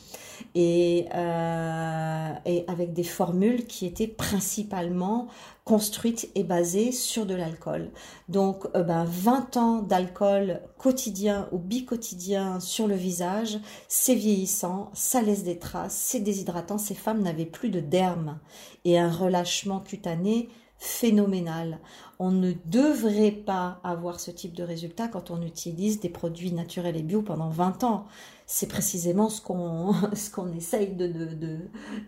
et, 0.56 1.06
euh, 1.14 2.34
et 2.46 2.66
avec 2.68 2.94
des 2.94 3.04
formules 3.04 3.66
qui 3.66 3.86
étaient 3.86 4.08
principalement 4.08 5.28
construite 5.64 6.30
et 6.36 6.44
basée 6.44 6.92
sur 6.92 7.26
de 7.26 7.36
l'alcool. 7.36 7.92
Donc 8.30 8.66
euh, 8.76 8.84
ben, 8.84 9.04
20 9.06 9.58
ans 9.58 9.82
d'alcool 9.82 10.62
quotidien 10.78 11.50
ou 11.52 11.58
bi-quotidien 11.58 12.60
sur 12.60 12.88
le 12.88 12.96
visage, 12.96 13.60
c'est 13.88 14.16
vieillissant, 14.16 14.90
ça 14.94 15.22
laisse 15.22 15.44
des 15.44 15.60
traces, 15.60 15.96
c'est 15.96 16.22
déshydratant, 16.22 16.78
ces 16.78 16.96
femmes 16.96 17.22
n'avaient 17.22 17.46
plus 17.46 17.70
de 17.70 17.82
derme. 17.82 18.40
Et 18.86 18.98
un 18.98 19.12
relâchement 19.12 19.82
cutané 19.82 20.50
phénoménal. 20.78 21.80
On 22.20 22.32
ne 22.32 22.54
devrait 22.66 23.32
pas 23.32 23.80
avoir 23.84 24.20
ce 24.20 24.32
type 24.32 24.54
de 24.54 24.64
résultat 24.64 25.08
quand 25.08 25.32
on 25.32 25.42
utilise 25.42 26.00
des 26.00 26.10
produits 26.10 26.52
naturels 26.52 26.98
et 26.98 27.04
bio 27.04 27.22
pendant 27.22 27.50
20 27.50 27.84
ans 27.84 28.08
c'est 28.50 28.68
précisément 28.68 29.30
ce 29.30 29.42
qu'on 29.42 29.94
ce 30.14 30.32
qu'on 30.32 30.52
essaye 30.54 30.94
de, 30.94 31.06
de, 31.08 31.60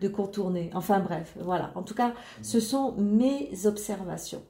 de, 0.02 0.08
contourner. 0.08 0.72
Enfin 0.74 1.00
bref, 1.00 1.36
voilà. 1.40 1.72
En 1.76 1.84
tout 1.84 1.94
cas, 1.94 2.14
ce 2.42 2.60
sont 2.60 2.94
mes 2.94 3.52
observations. 3.66 4.42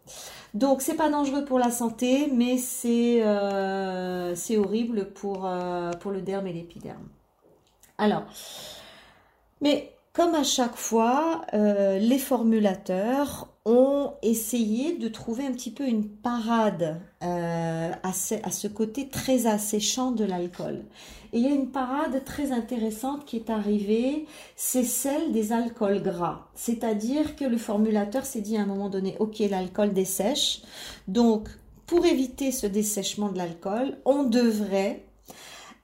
Donc 0.53 0.81
c'est 0.81 0.93
pas 0.93 1.09
dangereux 1.09 1.43
pour 1.43 1.59
la 1.59 1.71
santé, 1.71 2.31
mais 2.33 2.57
c'est 2.57 3.23
euh, 3.23 4.35
c'est 4.35 4.57
horrible 4.57 5.11
pour, 5.13 5.45
euh, 5.45 5.91
pour 5.93 6.11
le 6.11 6.21
derme 6.21 6.47
et 6.47 6.53
l'épiderme. 6.53 7.09
Alors, 7.97 8.23
mais 9.59 9.91
comme 10.13 10.35
à 10.35 10.43
chaque 10.43 10.75
fois, 10.75 11.41
euh, 11.53 11.97
les 11.97 12.19
formulateurs 12.19 13.48
ont 13.65 14.13
essayé 14.21 14.97
de 14.97 15.07
trouver 15.07 15.45
un 15.45 15.51
petit 15.51 15.71
peu 15.71 15.85
une 15.85 16.07
parade 16.07 17.01
à, 17.21 18.13
ce, 18.13 18.35
à, 18.43 18.51
ce, 18.51 18.67
côté 18.67 19.09
très 19.09 19.45
asséchant 19.45 20.11
de 20.11 20.23
l'alcool. 20.23 20.85
Et 21.33 21.39
il 21.39 21.43
y 21.43 21.47
a 21.47 21.53
une 21.53 21.69
parade 21.69 22.23
très 22.25 22.51
intéressante 22.51 23.25
qui 23.25 23.35
est 23.35 23.49
arrivée, 23.49 24.25
c'est 24.55 24.83
celle 24.83 25.31
des 25.31 25.51
alcools 25.51 26.01
gras. 26.01 26.47
C'est-à-dire 26.55 27.35
que 27.35 27.45
le 27.45 27.57
formulateur 27.57 28.25
s'est 28.25 28.41
dit 28.41 28.57
à 28.57 28.61
un 28.61 28.65
moment 28.65 28.89
donné, 28.89 29.15
ok, 29.19 29.39
l'alcool 29.39 29.93
dessèche. 29.93 30.61
Donc, 31.07 31.49
pour 31.85 32.05
éviter 32.05 32.51
ce 32.51 32.67
dessèchement 32.67 33.29
de 33.29 33.37
l'alcool, 33.37 33.97
on 34.05 34.23
devrait 34.23 35.05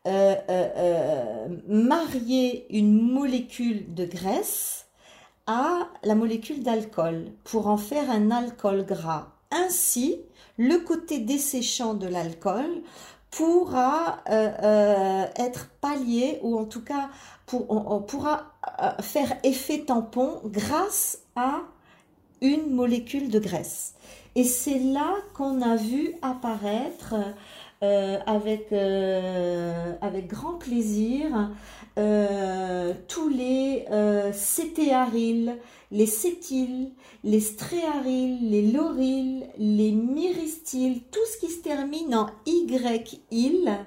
euh, 0.07 0.35
euh, 0.49 0.69
euh, 0.77 1.47
marier 1.67 2.67
une 2.69 3.01
molécule 3.01 3.91
de 3.95 4.05
graisse 4.05 4.84
à 5.47 5.87
la 6.03 6.15
molécule 6.15 6.63
d'alcool 6.63 7.31
pour 7.43 7.67
en 7.67 7.77
faire 7.77 8.09
un 8.09 8.31
alcool 8.31 8.85
gras. 8.85 9.27
Ainsi, 9.51 10.19
le 10.57 10.77
côté 10.77 11.19
desséchant 11.19 11.93
de 11.93 12.07
l'alcool 12.07 12.81
pourra 13.31 14.23
euh, 14.29 14.51
euh, 14.63 15.25
être 15.35 15.69
pallié 15.81 16.39
ou 16.41 16.57
en 16.57 16.65
tout 16.65 16.83
cas 16.83 17.09
on, 17.51 17.99
pourra 18.01 18.53
euh, 18.81 19.01
faire 19.01 19.37
effet 19.43 19.83
tampon 19.85 20.41
grâce 20.45 21.19
à 21.35 21.61
une 22.41 22.73
molécule 22.73 23.29
de 23.29 23.39
graisse. 23.39 23.93
Et 24.35 24.43
c'est 24.43 24.79
là 24.79 25.13
qu'on 25.33 25.61
a 25.61 25.75
vu 25.75 26.15
apparaître 26.21 27.15
avec, 28.25 28.71
avec 30.01 30.27
grand 30.27 30.53
plaisir 30.53 31.51
tous 31.95 33.29
les 33.29 33.85
cétéaryls, 34.33 35.57
les 35.91 36.05
cétyles, 36.05 36.91
les 37.23 37.39
stréaryls, 37.39 38.49
les 38.49 38.71
lauryls, 38.71 39.47
les 39.57 39.91
myristyles, 39.91 41.01
tout 41.11 41.25
ce 41.31 41.37
qui 41.39 41.51
se 41.51 41.61
termine 41.61 42.13
en 42.15 42.27
y-il, 42.45 43.85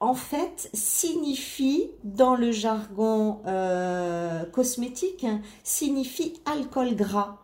en 0.00 0.14
fait, 0.14 0.70
signifie, 0.72 1.90
dans 2.04 2.36
le 2.36 2.52
jargon 2.52 3.40
euh, 3.46 4.44
cosmétique, 4.44 5.26
signifie 5.64 6.34
alcool 6.46 6.94
gras. 6.94 7.38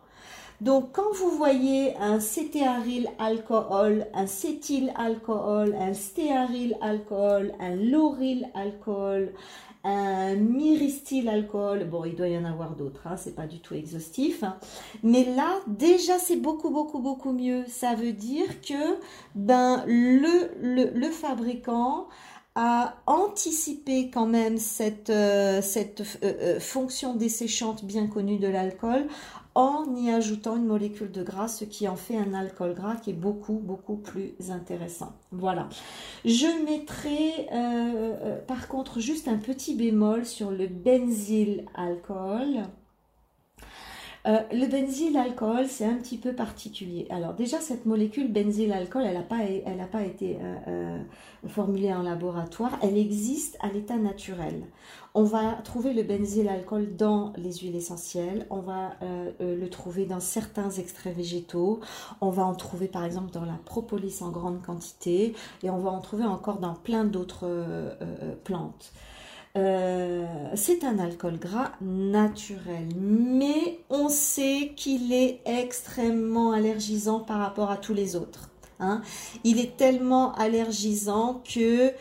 Donc, 0.61 0.93
quand 0.93 1.13
vous 1.13 1.31
voyez 1.31 1.95
un 1.97 2.19
cétéaryl 2.19 3.09
alcool, 3.19 4.07
un 4.13 4.27
cétyl 4.27 4.93
alcool, 4.95 5.75
un 5.79 5.93
stéaryl 5.93 6.77
alcool, 6.81 7.53
un 7.59 7.75
lauryl 7.75 8.47
alcool, 8.53 9.33
un 9.85 10.35
myristil 10.35 11.29
alcool, 11.29 11.85
bon, 11.85 12.05
il 12.05 12.15
doit 12.15 12.27
y 12.27 12.37
en 12.37 12.45
avoir 12.45 12.75
d'autres, 12.75 13.05
hein, 13.05 13.17
c'est 13.17 13.35
pas 13.35 13.45
du 13.45 13.59
tout 13.59 13.75
exhaustif, 13.75 14.43
hein. 14.43 14.57
mais 15.03 15.23
là, 15.35 15.59
déjà, 15.67 16.17
c'est 16.17 16.37
beaucoup, 16.37 16.71
beaucoup, 16.71 16.99
beaucoup 16.99 17.31
mieux. 17.31 17.65
Ça 17.67 17.93
veut 17.93 18.13
dire 18.13 18.61
que 18.61 18.97
ben, 19.35 19.83
le, 19.87 21.09
fabricant 21.11 22.07
a 22.55 22.95
anticipé 23.05 24.09
quand 24.09 24.25
même 24.25 24.57
cette, 24.57 25.09
euh, 25.09 25.61
euh, 25.61 26.03
euh, 26.23 26.59
fonction 26.59 27.13
desséchante 27.13 27.83
bien 27.83 28.07
connue 28.07 28.39
de 28.39 28.47
l'alcool 28.47 29.07
en 29.55 29.95
y 29.95 30.11
ajoutant 30.11 30.57
une 30.57 30.65
molécule 30.65 31.11
de 31.11 31.23
gras, 31.23 31.47
ce 31.47 31.63
qui 31.63 31.87
en 31.87 31.95
fait 31.95 32.17
un 32.17 32.33
alcool 32.33 32.75
gras 32.75 32.97
qui 32.97 33.11
est 33.11 33.13
beaucoup, 33.13 33.59
beaucoup 33.63 33.95
plus 33.95 34.33
intéressant. 34.49 35.13
Voilà. 35.31 35.69
Je 36.25 36.65
mettrai 36.65 37.47
euh, 37.51 38.17
euh, 38.21 38.41
par 38.45 38.67
contre 38.67 38.99
juste 38.99 39.29
un 39.29 39.37
petit 39.37 39.75
bémol 39.75 40.25
sur 40.25 40.51
le 40.51 40.67
benzyl 40.67 41.65
alcool. 41.73 42.63
Euh, 44.25 44.39
le 44.51 44.65
benzyl 44.67 45.15
alcool, 45.17 45.67
c'est 45.67 45.85
un 45.85 45.95
petit 45.95 46.17
peu 46.17 46.33
particulier. 46.33 47.07
Alors 47.09 47.33
déjà, 47.33 47.59
cette 47.59 47.85
molécule 47.85 48.31
benzyl 48.31 48.73
alcool, 48.73 49.03
elle 49.05 49.13
n'a 49.13 49.21
pas, 49.21 49.39
elle 49.43 49.87
pas 49.91 50.03
été 50.03 50.37
formulée 51.47 51.93
en 51.93 52.01
laboratoire. 52.01 52.77
Elle 52.81 52.97
existe 52.97 53.57
à 53.61 53.69
l'état 53.69 53.97
naturel. 53.97 54.63
On 55.17 55.23
va 55.23 55.53
trouver 55.63 55.93
le 55.93 56.03
benzyl 56.03 56.49
alcool 56.49 56.97
dans 56.97 57.31
les 57.37 57.53
huiles 57.53 57.77
essentielles, 57.77 58.45
on 58.49 58.59
va 58.59 58.95
euh, 59.01 59.31
euh, 59.39 59.55
le 59.55 59.69
trouver 59.69 60.05
dans 60.05 60.19
certains 60.19 60.69
extraits 60.71 61.15
végétaux, 61.15 61.79
on 62.19 62.31
va 62.31 62.43
en 62.43 62.53
trouver 62.53 62.89
par 62.89 63.05
exemple 63.05 63.31
dans 63.31 63.45
la 63.45 63.57
propolis 63.63 64.21
en 64.21 64.29
grande 64.29 64.61
quantité 64.61 65.33
et 65.63 65.69
on 65.69 65.77
va 65.77 65.89
en 65.89 66.01
trouver 66.01 66.25
encore 66.25 66.59
dans 66.59 66.73
plein 66.73 67.05
d'autres 67.05 67.47
euh, 69.57 70.25
c'est 70.53 70.83
un 70.83 70.99
alcool 70.99 71.37
gras 71.39 71.71
naturel, 71.81 72.89
mais 72.97 73.79
on 73.89 74.09
sait 74.09 74.73
qu'il 74.75 75.13
est 75.13 75.39
extrêmement 75.45 76.51
allergisant 76.51 77.21
par 77.21 77.39
rapport 77.39 77.71
à 77.71 77.77
tous 77.77 77.93
les 77.93 78.17
autres. 78.17 78.49
Hein. 78.79 79.01
Il 79.45 79.59
est 79.59 79.77
tellement 79.77 80.33
allergisant 80.33 81.41
que 81.49 81.93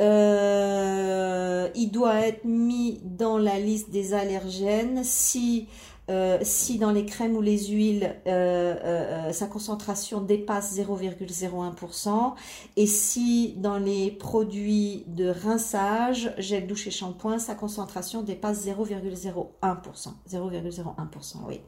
euh, 0.00 1.68
il 1.74 1.90
doit 1.90 2.16
être 2.20 2.44
mis 2.44 3.00
dans 3.04 3.38
la 3.38 3.58
liste 3.58 3.90
des 3.90 4.14
allergènes 4.14 5.04
si 5.04 5.68
euh, 6.10 6.38
si 6.42 6.76
dans 6.78 6.90
les 6.90 7.06
crèmes 7.06 7.34
ou 7.34 7.40
les 7.40 7.68
huiles, 7.68 8.14
euh, 8.26 8.74
euh, 8.84 9.32
sa 9.32 9.46
concentration 9.46 10.20
dépasse 10.20 10.76
0,01% 10.76 12.34
et 12.76 12.86
si 12.86 13.54
dans 13.56 13.78
les 13.78 14.10
produits 14.10 15.04
de 15.06 15.28
rinçage, 15.28 16.34
gel 16.36 16.66
douche 16.66 16.86
et 16.88 16.90
shampoing, 16.90 17.38
sa 17.38 17.54
concentration 17.54 18.20
dépasse 18.20 18.66
0,01%. 18.66 20.08
0,01%, 20.28 21.36
oui. 21.48 21.60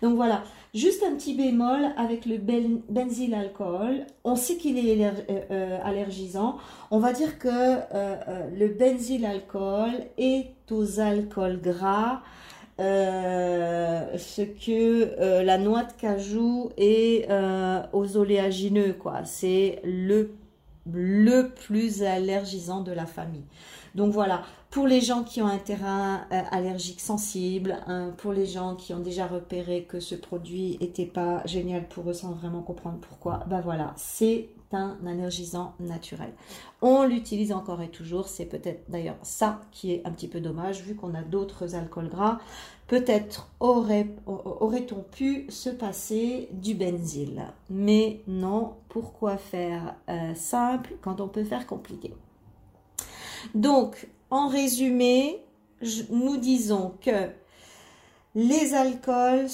Donc 0.00 0.16
voilà, 0.16 0.44
juste 0.72 1.02
un 1.02 1.14
petit 1.14 1.34
bémol 1.34 1.92
avec 1.98 2.24
le 2.24 2.38
ben, 2.38 2.80
benzyl 2.88 3.34
alcool. 3.34 4.06
On 4.24 4.34
sait 4.34 4.56
qu'il 4.56 4.78
est 4.78 5.04
allergisant. 5.84 6.56
On 6.90 7.00
va 7.00 7.12
dire 7.12 7.38
que 7.38 7.48
le 8.56 8.68
benzyl 8.68 9.26
alcool 9.26 9.90
est 10.16 10.54
aux 10.70 11.00
alcools 11.00 11.60
gras 11.60 12.22
euh, 12.80 14.18
ce 14.18 14.42
que 14.42 15.20
euh, 15.20 15.42
la 15.42 15.58
noix 15.58 15.84
de 15.84 15.92
cajou 15.92 16.70
est 16.76 17.30
euh, 17.30 17.82
aux 17.92 18.16
oléagineux, 18.16 18.94
quoi. 18.94 19.24
C'est 19.24 19.80
le, 19.84 20.34
le 20.92 21.50
plus 21.50 22.02
allergisant 22.02 22.80
de 22.80 22.92
la 22.92 23.06
famille. 23.06 23.44
Donc 23.94 24.12
voilà, 24.12 24.42
pour 24.70 24.86
les 24.86 25.00
gens 25.00 25.22
qui 25.22 25.40
ont 25.40 25.46
un 25.46 25.58
terrain 25.58 26.26
allergique 26.50 27.00
sensible, 27.00 27.78
hein, 27.86 28.12
pour 28.18 28.32
les 28.32 28.46
gens 28.46 28.74
qui 28.74 28.92
ont 28.92 29.00
déjà 29.00 29.26
repéré 29.26 29.84
que 29.84 30.00
ce 30.00 30.16
produit 30.16 30.76
n'était 30.80 31.06
pas 31.06 31.42
génial 31.46 31.86
pour 31.88 32.10
eux 32.10 32.14
sans 32.14 32.32
vraiment 32.32 32.62
comprendre 32.62 32.98
pourquoi, 33.00 33.44
ben 33.46 33.60
voilà, 33.60 33.92
c'est 33.96 34.48
un 34.72 34.96
allergisant 35.06 35.74
naturel. 35.78 36.32
On 36.82 37.04
l'utilise 37.04 37.52
encore 37.52 37.80
et 37.82 37.88
toujours, 37.88 38.28
c'est 38.28 38.46
peut-être 38.46 38.90
d'ailleurs 38.90 39.18
ça 39.22 39.60
qui 39.70 39.92
est 39.92 40.02
un 40.04 40.10
petit 40.10 40.28
peu 40.28 40.40
dommage, 40.40 40.82
vu 40.82 40.94
qu'on 40.94 41.14
a 41.14 41.22
d'autres 41.22 41.74
alcools 41.74 42.08
gras. 42.08 42.38
Peut-être 42.86 43.48
aurait, 43.60 44.08
aurait-on 44.26 45.02
pu 45.02 45.46
se 45.48 45.70
passer 45.70 46.48
du 46.52 46.74
benzyl. 46.74 47.44
Mais 47.70 48.20
non, 48.26 48.74
pourquoi 48.88 49.36
faire 49.36 49.94
euh, 50.08 50.34
simple 50.34 50.96
quand 51.00 51.20
on 51.20 51.28
peut 51.28 51.44
faire 51.44 51.66
compliqué? 51.66 52.12
Donc, 53.54 54.08
en 54.30 54.48
résumé, 54.48 55.40
nous 56.10 56.36
disons 56.36 56.94
que 57.00 57.30
les 58.34 58.74
alcools 58.74 59.46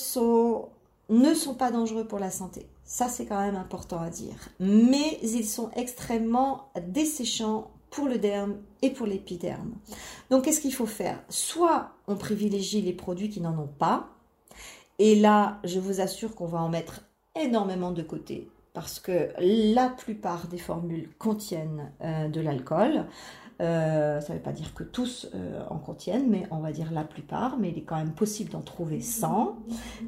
ne 1.08 1.34
sont 1.34 1.54
pas 1.54 1.70
dangereux 1.70 2.06
pour 2.06 2.18
la 2.18 2.30
santé. 2.30 2.66
Ça, 2.84 3.08
c'est 3.08 3.26
quand 3.26 3.40
même 3.40 3.56
important 3.56 4.00
à 4.00 4.10
dire. 4.10 4.48
Mais 4.58 5.18
ils 5.22 5.46
sont 5.46 5.70
extrêmement 5.76 6.70
desséchants 6.88 7.70
pour 7.90 8.06
le 8.06 8.18
derme 8.18 8.56
et 8.82 8.90
pour 8.90 9.06
l'épiderme. 9.06 9.72
Donc, 10.30 10.44
qu'est-ce 10.44 10.60
qu'il 10.60 10.74
faut 10.74 10.86
faire? 10.86 11.22
Soit 11.28 11.90
on 12.06 12.16
privilégie 12.16 12.82
les 12.82 12.92
produits 12.92 13.28
qui 13.28 13.40
n'en 13.40 13.58
ont 13.58 13.70
pas. 13.78 14.08
Et 14.98 15.14
là, 15.14 15.58
je 15.64 15.80
vous 15.80 16.00
assure 16.00 16.34
qu'on 16.34 16.46
va 16.46 16.60
en 16.60 16.68
mettre 16.68 17.02
énormément 17.34 17.90
de 17.90 18.02
côté 18.02 18.48
parce 18.72 19.00
que 19.00 19.30
la 19.38 19.88
plupart 19.88 20.46
des 20.46 20.58
formules 20.58 21.08
contiennent 21.18 21.92
euh, 22.02 22.28
de 22.28 22.40
l'alcool. 22.40 23.06
Euh, 23.60 24.20
ça 24.20 24.32
ne 24.32 24.38
veut 24.38 24.42
pas 24.42 24.52
dire 24.52 24.72
que 24.74 24.82
tous 24.82 25.28
euh, 25.34 25.62
en 25.68 25.78
contiennent, 25.78 26.28
mais 26.28 26.46
on 26.50 26.58
va 26.58 26.72
dire 26.72 26.90
la 26.92 27.04
plupart. 27.04 27.58
Mais 27.58 27.70
il 27.70 27.78
est 27.78 27.82
quand 27.82 27.96
même 27.96 28.12
possible 28.12 28.50
d'en 28.50 28.62
trouver 28.62 29.00
100. 29.00 29.58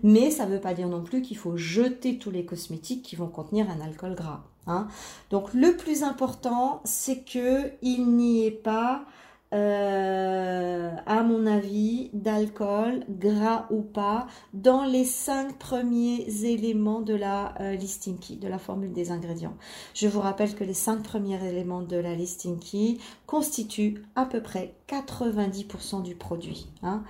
Mais 0.02 0.30
ça 0.30 0.46
ne 0.46 0.52
veut 0.52 0.60
pas 0.60 0.74
dire 0.74 0.88
non 0.88 1.02
plus 1.02 1.22
qu'il 1.22 1.36
faut 1.36 1.56
jeter 1.56 2.18
tous 2.18 2.30
les 2.30 2.44
cosmétiques 2.44 3.02
qui 3.02 3.16
vont 3.16 3.28
contenir 3.28 3.66
un 3.70 3.84
alcool 3.84 4.14
gras. 4.14 4.44
Hein. 4.66 4.88
Donc 5.30 5.52
le 5.54 5.76
plus 5.76 6.02
important, 6.02 6.80
c'est 6.84 7.24
qu'il 7.24 8.16
n'y 8.16 8.46
ait 8.46 8.50
pas 8.50 9.04
euh, 9.52 10.90
à 11.06 11.22
mon 11.22 11.46
avis, 11.46 12.10
d'alcool, 12.14 13.04
gras 13.08 13.66
ou 13.70 13.82
pas, 13.82 14.26
dans 14.54 14.84
les 14.84 15.04
cinq 15.04 15.58
premiers 15.58 16.26
éléments 16.44 17.00
de 17.02 17.14
la 17.14 17.54
euh, 17.60 17.74
listing 17.74 18.18
key, 18.18 18.36
de 18.36 18.48
la 18.48 18.58
formule 18.58 18.92
des 18.92 19.10
ingrédients. 19.10 19.56
Je 19.94 20.08
vous 20.08 20.20
rappelle 20.20 20.54
que 20.54 20.64
les 20.64 20.74
cinq 20.74 21.02
premiers 21.02 21.46
éléments 21.46 21.82
de 21.82 21.96
la 21.96 22.14
listing 22.14 22.58
key 22.58 22.98
constituent 23.26 24.04
à 24.14 24.24
peu 24.24 24.42
près 24.42 24.74
90% 24.88 26.02
du 26.02 26.14
produit. 26.14 26.68
Hein. 26.82 27.02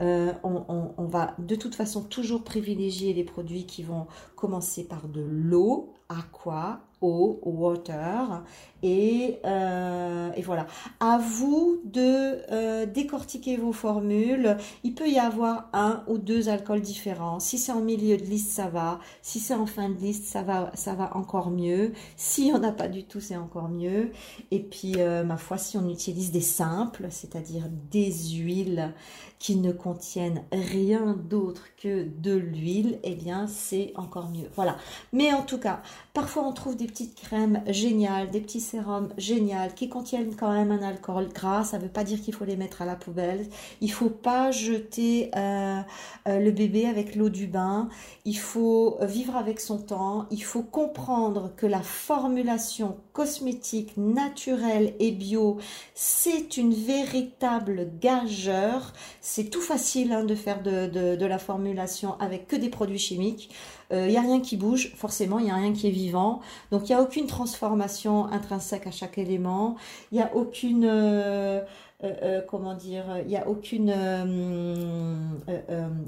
Euh, 0.00 0.32
on, 0.42 1.04
va 1.04 1.34
de 1.38 1.54
toute 1.54 1.74
façon 1.74 2.02
toujours 2.02 2.44
privilégier 2.44 3.12
les 3.12 3.24
produits 3.24 3.66
qui 3.66 3.82
vont 3.82 4.06
commencer 4.36 4.84
par 4.84 5.08
de 5.08 5.20
l'eau, 5.22 5.94
aqua, 6.08 6.80
eau, 7.00 7.40
water, 7.42 8.44
et, 8.82 9.38
euh, 9.44 10.30
et, 10.34 10.42
voilà. 10.42 10.66
À 11.00 11.18
vous 11.18 11.80
de 11.84 12.40
euh, 12.50 12.86
décortiquer 12.86 13.56
vos 13.56 13.72
formules. 13.72 14.56
Il 14.84 14.94
peut 14.94 15.08
y 15.08 15.18
avoir 15.18 15.68
un 15.72 16.02
ou 16.08 16.18
deux 16.18 16.48
alcools 16.48 16.80
différents. 16.80 17.40
Si 17.40 17.58
c'est 17.58 17.72
en 17.72 17.80
milieu 17.80 18.16
de 18.16 18.24
liste, 18.24 18.52
ça 18.52 18.68
va. 18.68 19.00
Si 19.22 19.38
c'est 19.38 19.54
en 19.54 19.66
fin 19.66 19.88
de 19.88 19.98
liste, 19.98 20.24
ça 20.24 20.42
va, 20.42 20.70
ça 20.74 20.94
va 20.94 21.16
encore 21.16 21.50
mieux. 21.50 21.92
Si 22.16 22.50
on 22.54 22.58
n'a 22.58 22.72
pas 22.72 22.88
du 22.88 23.04
tout, 23.04 23.20
c'est 23.20 23.36
encore 23.36 23.68
mieux. 23.68 24.12
Et 24.50 24.60
puis, 24.60 24.96
ma 25.26 25.36
foi, 25.36 25.58
si 25.58 25.76
on 25.76 25.88
utilise 25.88 26.32
des 26.32 26.40
simples, 26.40 27.06
c'est 27.10 27.30
c'est-à-dire 27.30 27.64
des 27.90 28.12
huiles 28.34 28.92
qui 29.38 29.56
ne 29.56 29.72
contiennent 29.72 30.42
rien 30.52 31.14
d'autre 31.14 31.64
que 31.76 32.04
de 32.04 32.34
l'huile, 32.34 32.98
eh 33.04 33.14
bien 33.14 33.46
c'est 33.46 33.92
encore 33.96 34.28
mieux. 34.28 34.48
Voilà. 34.54 34.76
Mais 35.12 35.32
en 35.32 35.42
tout 35.42 35.58
cas, 35.58 35.80
parfois 36.12 36.44
on 36.44 36.52
trouve 36.52 36.76
des 36.76 36.86
petites 36.86 37.14
crèmes 37.14 37.62
géniales, 37.66 38.30
des 38.30 38.40
petits 38.40 38.60
sérums 38.60 39.08
géniaux 39.16 39.70
qui 39.74 39.88
contiennent 39.88 40.34
quand 40.36 40.52
même 40.52 40.70
un 40.70 40.82
alcool 40.82 41.28
gras. 41.28 41.64
Ça 41.64 41.78
ne 41.78 41.82
veut 41.82 41.88
pas 41.88 42.04
dire 42.04 42.20
qu'il 42.20 42.34
faut 42.34 42.44
les 42.44 42.56
mettre 42.56 42.82
à 42.82 42.84
la 42.86 42.96
poubelle. 42.96 43.46
Il 43.80 43.90
faut 43.90 44.10
pas 44.10 44.50
jeter 44.50 45.30
euh, 45.36 45.80
euh, 46.28 46.38
le 46.38 46.50
bébé 46.50 46.86
avec 46.86 47.14
l'eau 47.16 47.28
du 47.28 47.46
bain. 47.46 47.88
Il 48.24 48.38
faut 48.38 48.98
vivre 49.02 49.36
avec 49.36 49.60
son 49.60 49.78
temps. 49.78 50.26
Il 50.30 50.42
faut 50.42 50.62
comprendre 50.62 51.52
que 51.56 51.66
la 51.66 51.82
formulation 51.82 52.98
cosmétique 53.12 53.96
naturelle 53.96 54.94
et 54.98 55.10
bio, 55.10 55.58
c'est 55.94 56.56
une 56.56 56.74
véritable 56.74 57.88
gageur 58.00 58.92
c'est 59.20 59.50
tout 59.50 59.60
facile 59.60 60.12
hein, 60.12 60.24
de 60.24 60.34
faire 60.34 60.62
de, 60.62 61.24
la 61.24 61.38
formulation 61.38 62.18
avec 62.20 62.48
que 62.48 62.56
des 62.56 62.68
produits 62.68 62.98
chimiques. 62.98 63.50
Il 63.90 63.96
euh, 63.96 64.06
n'y 64.06 64.16
a 64.16 64.20
rien 64.20 64.40
qui 64.40 64.56
bouge, 64.56 64.92
forcément, 64.94 65.38
il 65.38 65.46
n'y 65.46 65.50
a 65.50 65.56
rien 65.56 65.72
qui 65.72 65.88
est 65.88 65.92
vivant. 65.92 66.40
Donc, 66.70 66.88
il 66.88 66.92
n'y 66.92 66.98
a 66.98 67.02
aucune 67.02 67.26
transformation 67.26 68.26
intrinsèque 68.26 68.86
à 68.86 68.92
chaque 68.92 69.18
élément. 69.18 69.76
Il 70.12 70.16
n'y 70.16 70.22
a 70.22 70.34
aucune... 70.34 70.84
Euh, 70.84 71.60
euh, 72.02 72.40
comment 72.48 72.72
dire, 72.72 73.04
il 73.20 73.26
n'y 73.26 73.36
a 73.36 73.46
aucune 73.46 73.94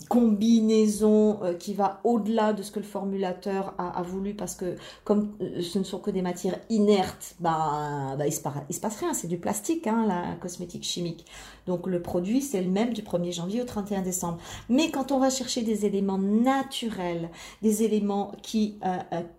combinaison 0.08 1.38
qui 1.58 1.74
va 1.74 2.00
au-delà 2.04 2.54
de 2.54 2.62
ce 2.62 2.70
que 2.70 2.78
le 2.78 2.86
formulateur 2.86 3.74
a, 3.76 4.02
voulu 4.02 4.32
parce 4.32 4.54
que 4.54 4.76
comme 5.04 5.36
ce 5.60 5.78
ne 5.78 5.84
sont 5.84 5.98
que 5.98 6.10
des 6.10 6.22
matières 6.22 6.58
inertes, 6.70 7.34
bah, 7.40 8.14
bah 8.16 8.26
il, 8.26 8.32
se 8.32 8.40
se 8.40 8.80
passe 8.80 8.96
rien, 9.00 9.12
c'est 9.12 9.28
du 9.28 9.36
plastique, 9.36 9.86
hein, 9.86 10.06
la 10.08 10.34
cosmétique 10.40 10.84
chimique. 10.84 11.26
Donc 11.66 11.86
le 11.86 12.02
produit, 12.02 12.42
c'est 12.42 12.62
le 12.62 12.70
même 12.70 12.92
du 12.92 13.02
1er 13.02 13.32
janvier 13.32 13.62
au 13.62 13.64
31 13.64 14.02
décembre. 14.02 14.38
Mais 14.68 14.90
quand 14.90 15.12
on 15.12 15.18
va 15.18 15.30
chercher 15.30 15.62
des 15.62 15.86
éléments 15.86 16.18
naturels, 16.18 17.30
des 17.62 17.82
éléments 17.82 18.32
qui 18.42 18.78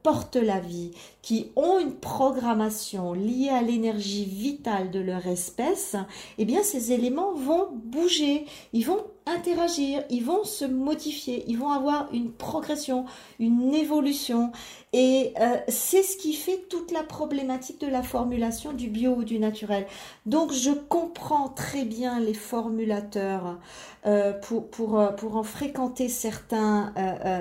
portent 0.03 0.35
la 0.35 0.59
vie, 0.59 0.91
qui 1.21 1.51
ont 1.55 1.79
une 1.79 1.93
programmation 1.93 3.13
liée 3.13 3.49
à 3.49 3.61
l'énergie 3.61 4.25
vitale 4.25 4.91
de 4.91 4.99
leur 4.99 5.25
espèce, 5.27 5.95
eh 6.37 6.45
bien 6.45 6.63
ces 6.63 6.91
éléments 6.91 7.33
vont 7.33 7.67
bouger, 7.73 8.45
ils 8.73 8.85
vont 8.85 9.03
interagir, 9.25 10.03
ils 10.09 10.23
vont 10.23 10.43
se 10.43 10.65
modifier, 10.65 11.43
ils 11.47 11.57
vont 11.57 11.69
avoir 11.69 12.09
une 12.13 12.31
progression, 12.31 13.05
une 13.39 13.73
évolution. 13.73 14.51
Et 14.91 15.33
euh, 15.39 15.57
c'est 15.67 16.03
ce 16.03 16.17
qui 16.17 16.33
fait 16.33 16.65
toute 16.69 16.91
la 16.91 17.03
problématique 17.03 17.81
de 17.81 17.87
la 17.87 18.03
formulation 18.03 18.73
du 18.73 18.89
bio 18.89 19.15
ou 19.15 19.23
du 19.23 19.39
naturel. 19.39 19.87
Donc 20.25 20.51
je 20.51 20.71
comprends 20.71 21.49
très 21.49 21.85
bien 21.85 22.19
les 22.19 22.33
formulateurs 22.33 23.59
euh, 24.05 24.33
pour, 24.33 24.69
pour, 24.69 24.99
euh, 24.99 25.11
pour, 25.11 25.37
en 25.37 25.43
fréquenter 25.43 26.09
certains 26.09 26.93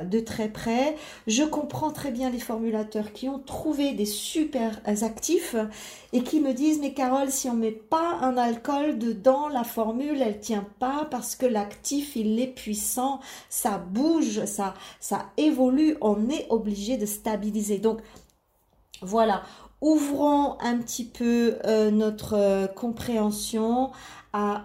de 0.04 0.20
très 0.20 0.48
près. 0.48 0.96
Je 1.26 1.42
comprends 1.42 1.90
très 1.90 2.10
bien 2.10 2.30
les 2.30 2.38
formulateurs 2.38 3.12
qui 3.12 3.28
ont 3.28 3.38
trouvé 3.38 3.92
des 3.92 4.06
super 4.06 4.80
actifs 5.02 5.56
et 6.12 6.22
qui 6.22 6.40
me 6.40 6.52
disent 6.52 6.80
mais 6.80 6.94
Carole, 6.94 7.30
si 7.30 7.48
on 7.48 7.54
met 7.54 7.72
pas 7.72 8.18
un 8.20 8.36
alcool 8.36 8.98
dedans, 8.98 9.48
la 9.48 9.64
formule 9.64 10.22
elle 10.22 10.40
tient 10.40 10.66
pas 10.78 11.06
parce 11.10 11.36
que 11.36 11.46
la 11.46 11.66
il 12.16 12.40
est 12.40 12.54
puissant, 12.54 13.20
ça 13.48 13.78
bouge, 13.78 14.44
ça, 14.44 14.74
ça 15.00 15.26
évolue, 15.36 15.96
on 16.00 16.28
est 16.28 16.46
obligé 16.50 16.96
de 16.96 17.06
stabiliser. 17.06 17.78
Donc 17.78 18.00
voilà, 19.00 19.42
ouvrons 19.80 20.58
un 20.60 20.78
petit 20.78 21.04
peu 21.04 21.56
euh, 21.64 21.90
notre 21.90 22.34
euh, 22.34 22.66
compréhension 22.66 23.90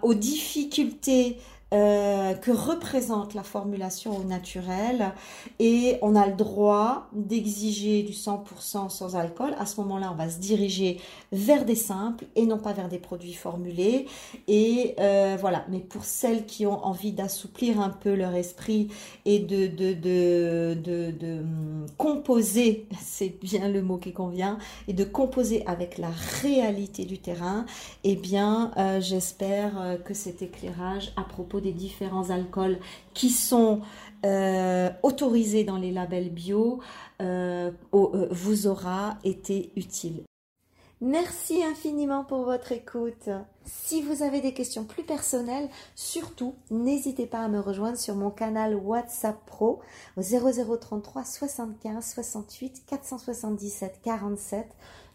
aux 0.00 0.14
difficultés 0.14 1.36
euh, 1.74 2.32
que 2.32 2.50
représente 2.50 3.34
la 3.34 3.42
formulation 3.42 4.16
au 4.16 4.24
naturel 4.24 5.12
et 5.58 5.98
on 6.00 6.16
a 6.16 6.26
le 6.26 6.32
droit 6.32 7.08
d'exiger 7.12 8.02
du 8.02 8.14
100% 8.14 8.88
sans 8.88 9.16
alcool. 9.16 9.54
À 9.58 9.66
ce 9.66 9.78
moment-là, 9.82 10.10
on 10.10 10.16
va 10.16 10.30
se 10.30 10.38
diriger 10.38 10.98
vers 11.30 11.66
des 11.66 11.74
simples 11.74 12.24
et 12.36 12.46
non 12.46 12.56
pas 12.56 12.72
vers 12.72 12.88
des 12.88 12.98
produits 12.98 13.34
formulés. 13.34 14.06
Et 14.46 14.94
euh, 14.98 15.36
voilà, 15.38 15.66
mais 15.68 15.80
pour 15.80 16.04
celles 16.04 16.46
qui 16.46 16.64
ont 16.64 16.82
envie 16.86 17.12
d'assouplir 17.12 17.82
un 17.82 17.90
peu 17.90 18.14
leur 18.14 18.34
esprit 18.34 18.88
et 19.26 19.38
de, 19.38 19.66
de, 19.66 19.92
de, 19.92 20.74
de, 20.82 21.10
de 21.10 21.40
hum, 21.40 21.86
composer, 21.98 22.86
c'est 22.98 23.38
bien 23.42 23.68
le 23.68 23.82
mot 23.82 23.98
qui 23.98 24.14
convient, 24.14 24.56
et 24.86 24.94
de 24.94 25.04
composer 25.04 25.66
avec 25.66 25.98
la 25.98 26.10
réalité 26.40 27.04
du 27.04 27.18
terrain, 27.18 27.66
eh 28.04 28.16
bien, 28.16 28.70
euh, 28.78 29.02
j'espère 29.02 29.98
que 30.06 30.14
cet 30.14 30.40
éclairage 30.40 31.12
à 31.16 31.24
propos 31.24 31.57
des 31.60 31.72
différents 31.72 32.30
alcools 32.30 32.78
qui 33.14 33.30
sont 33.30 33.80
euh, 34.24 34.90
autorisés 35.02 35.64
dans 35.64 35.76
les 35.76 35.92
labels 35.92 36.30
bio 36.30 36.80
euh, 37.22 37.70
euh, 37.94 38.28
vous 38.30 38.66
aura 38.66 39.18
été 39.24 39.72
utile. 39.76 40.24
Merci 41.00 41.62
infiniment 41.62 42.24
pour 42.24 42.42
votre 42.42 42.72
écoute. 42.72 43.28
Si 43.64 44.02
vous 44.02 44.24
avez 44.24 44.40
des 44.40 44.52
questions 44.52 44.82
plus 44.82 45.04
personnelles, 45.04 45.68
surtout 45.94 46.56
n'hésitez 46.72 47.26
pas 47.26 47.38
à 47.38 47.48
me 47.48 47.60
rejoindre 47.60 47.96
sur 47.96 48.16
mon 48.16 48.30
canal 48.30 48.74
WhatsApp 48.74 49.38
Pro 49.46 49.78
au 50.16 50.22
0033 50.22 51.24
75 51.24 52.04
68 52.04 52.82
477 52.88 54.00
47. 54.02 54.66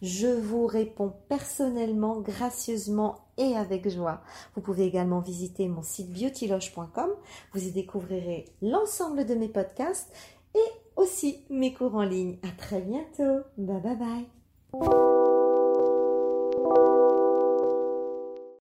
Je 0.02 0.28
vous 0.28 0.66
réponds 0.68 1.12
personnellement, 1.28 2.22
gracieusement 2.22 3.23
et 3.38 3.56
avec 3.56 3.90
joie. 3.90 4.22
Vous 4.56 4.62
pouvez 4.62 4.86
également 4.86 5.20
visiter 5.20 5.68
mon 5.68 5.82
site 5.82 6.12
beautyloge.com. 6.12 7.10
Vous 7.54 7.68
y 7.68 7.72
découvrirez 7.72 8.46
l'ensemble 8.62 9.26
de 9.26 9.36
mes 9.36 9.50
podcasts 9.50 10.14
et 10.56 10.72
aussi 10.96 11.46
mes 11.50 11.74
cours 11.74 11.96
en 11.96 12.04
ligne. 12.04 12.38
À 12.44 12.52
très 12.58 12.82
bientôt. 12.82 13.44
Bye 13.58 13.82
bye 13.82 13.98
bye. 13.98 15.23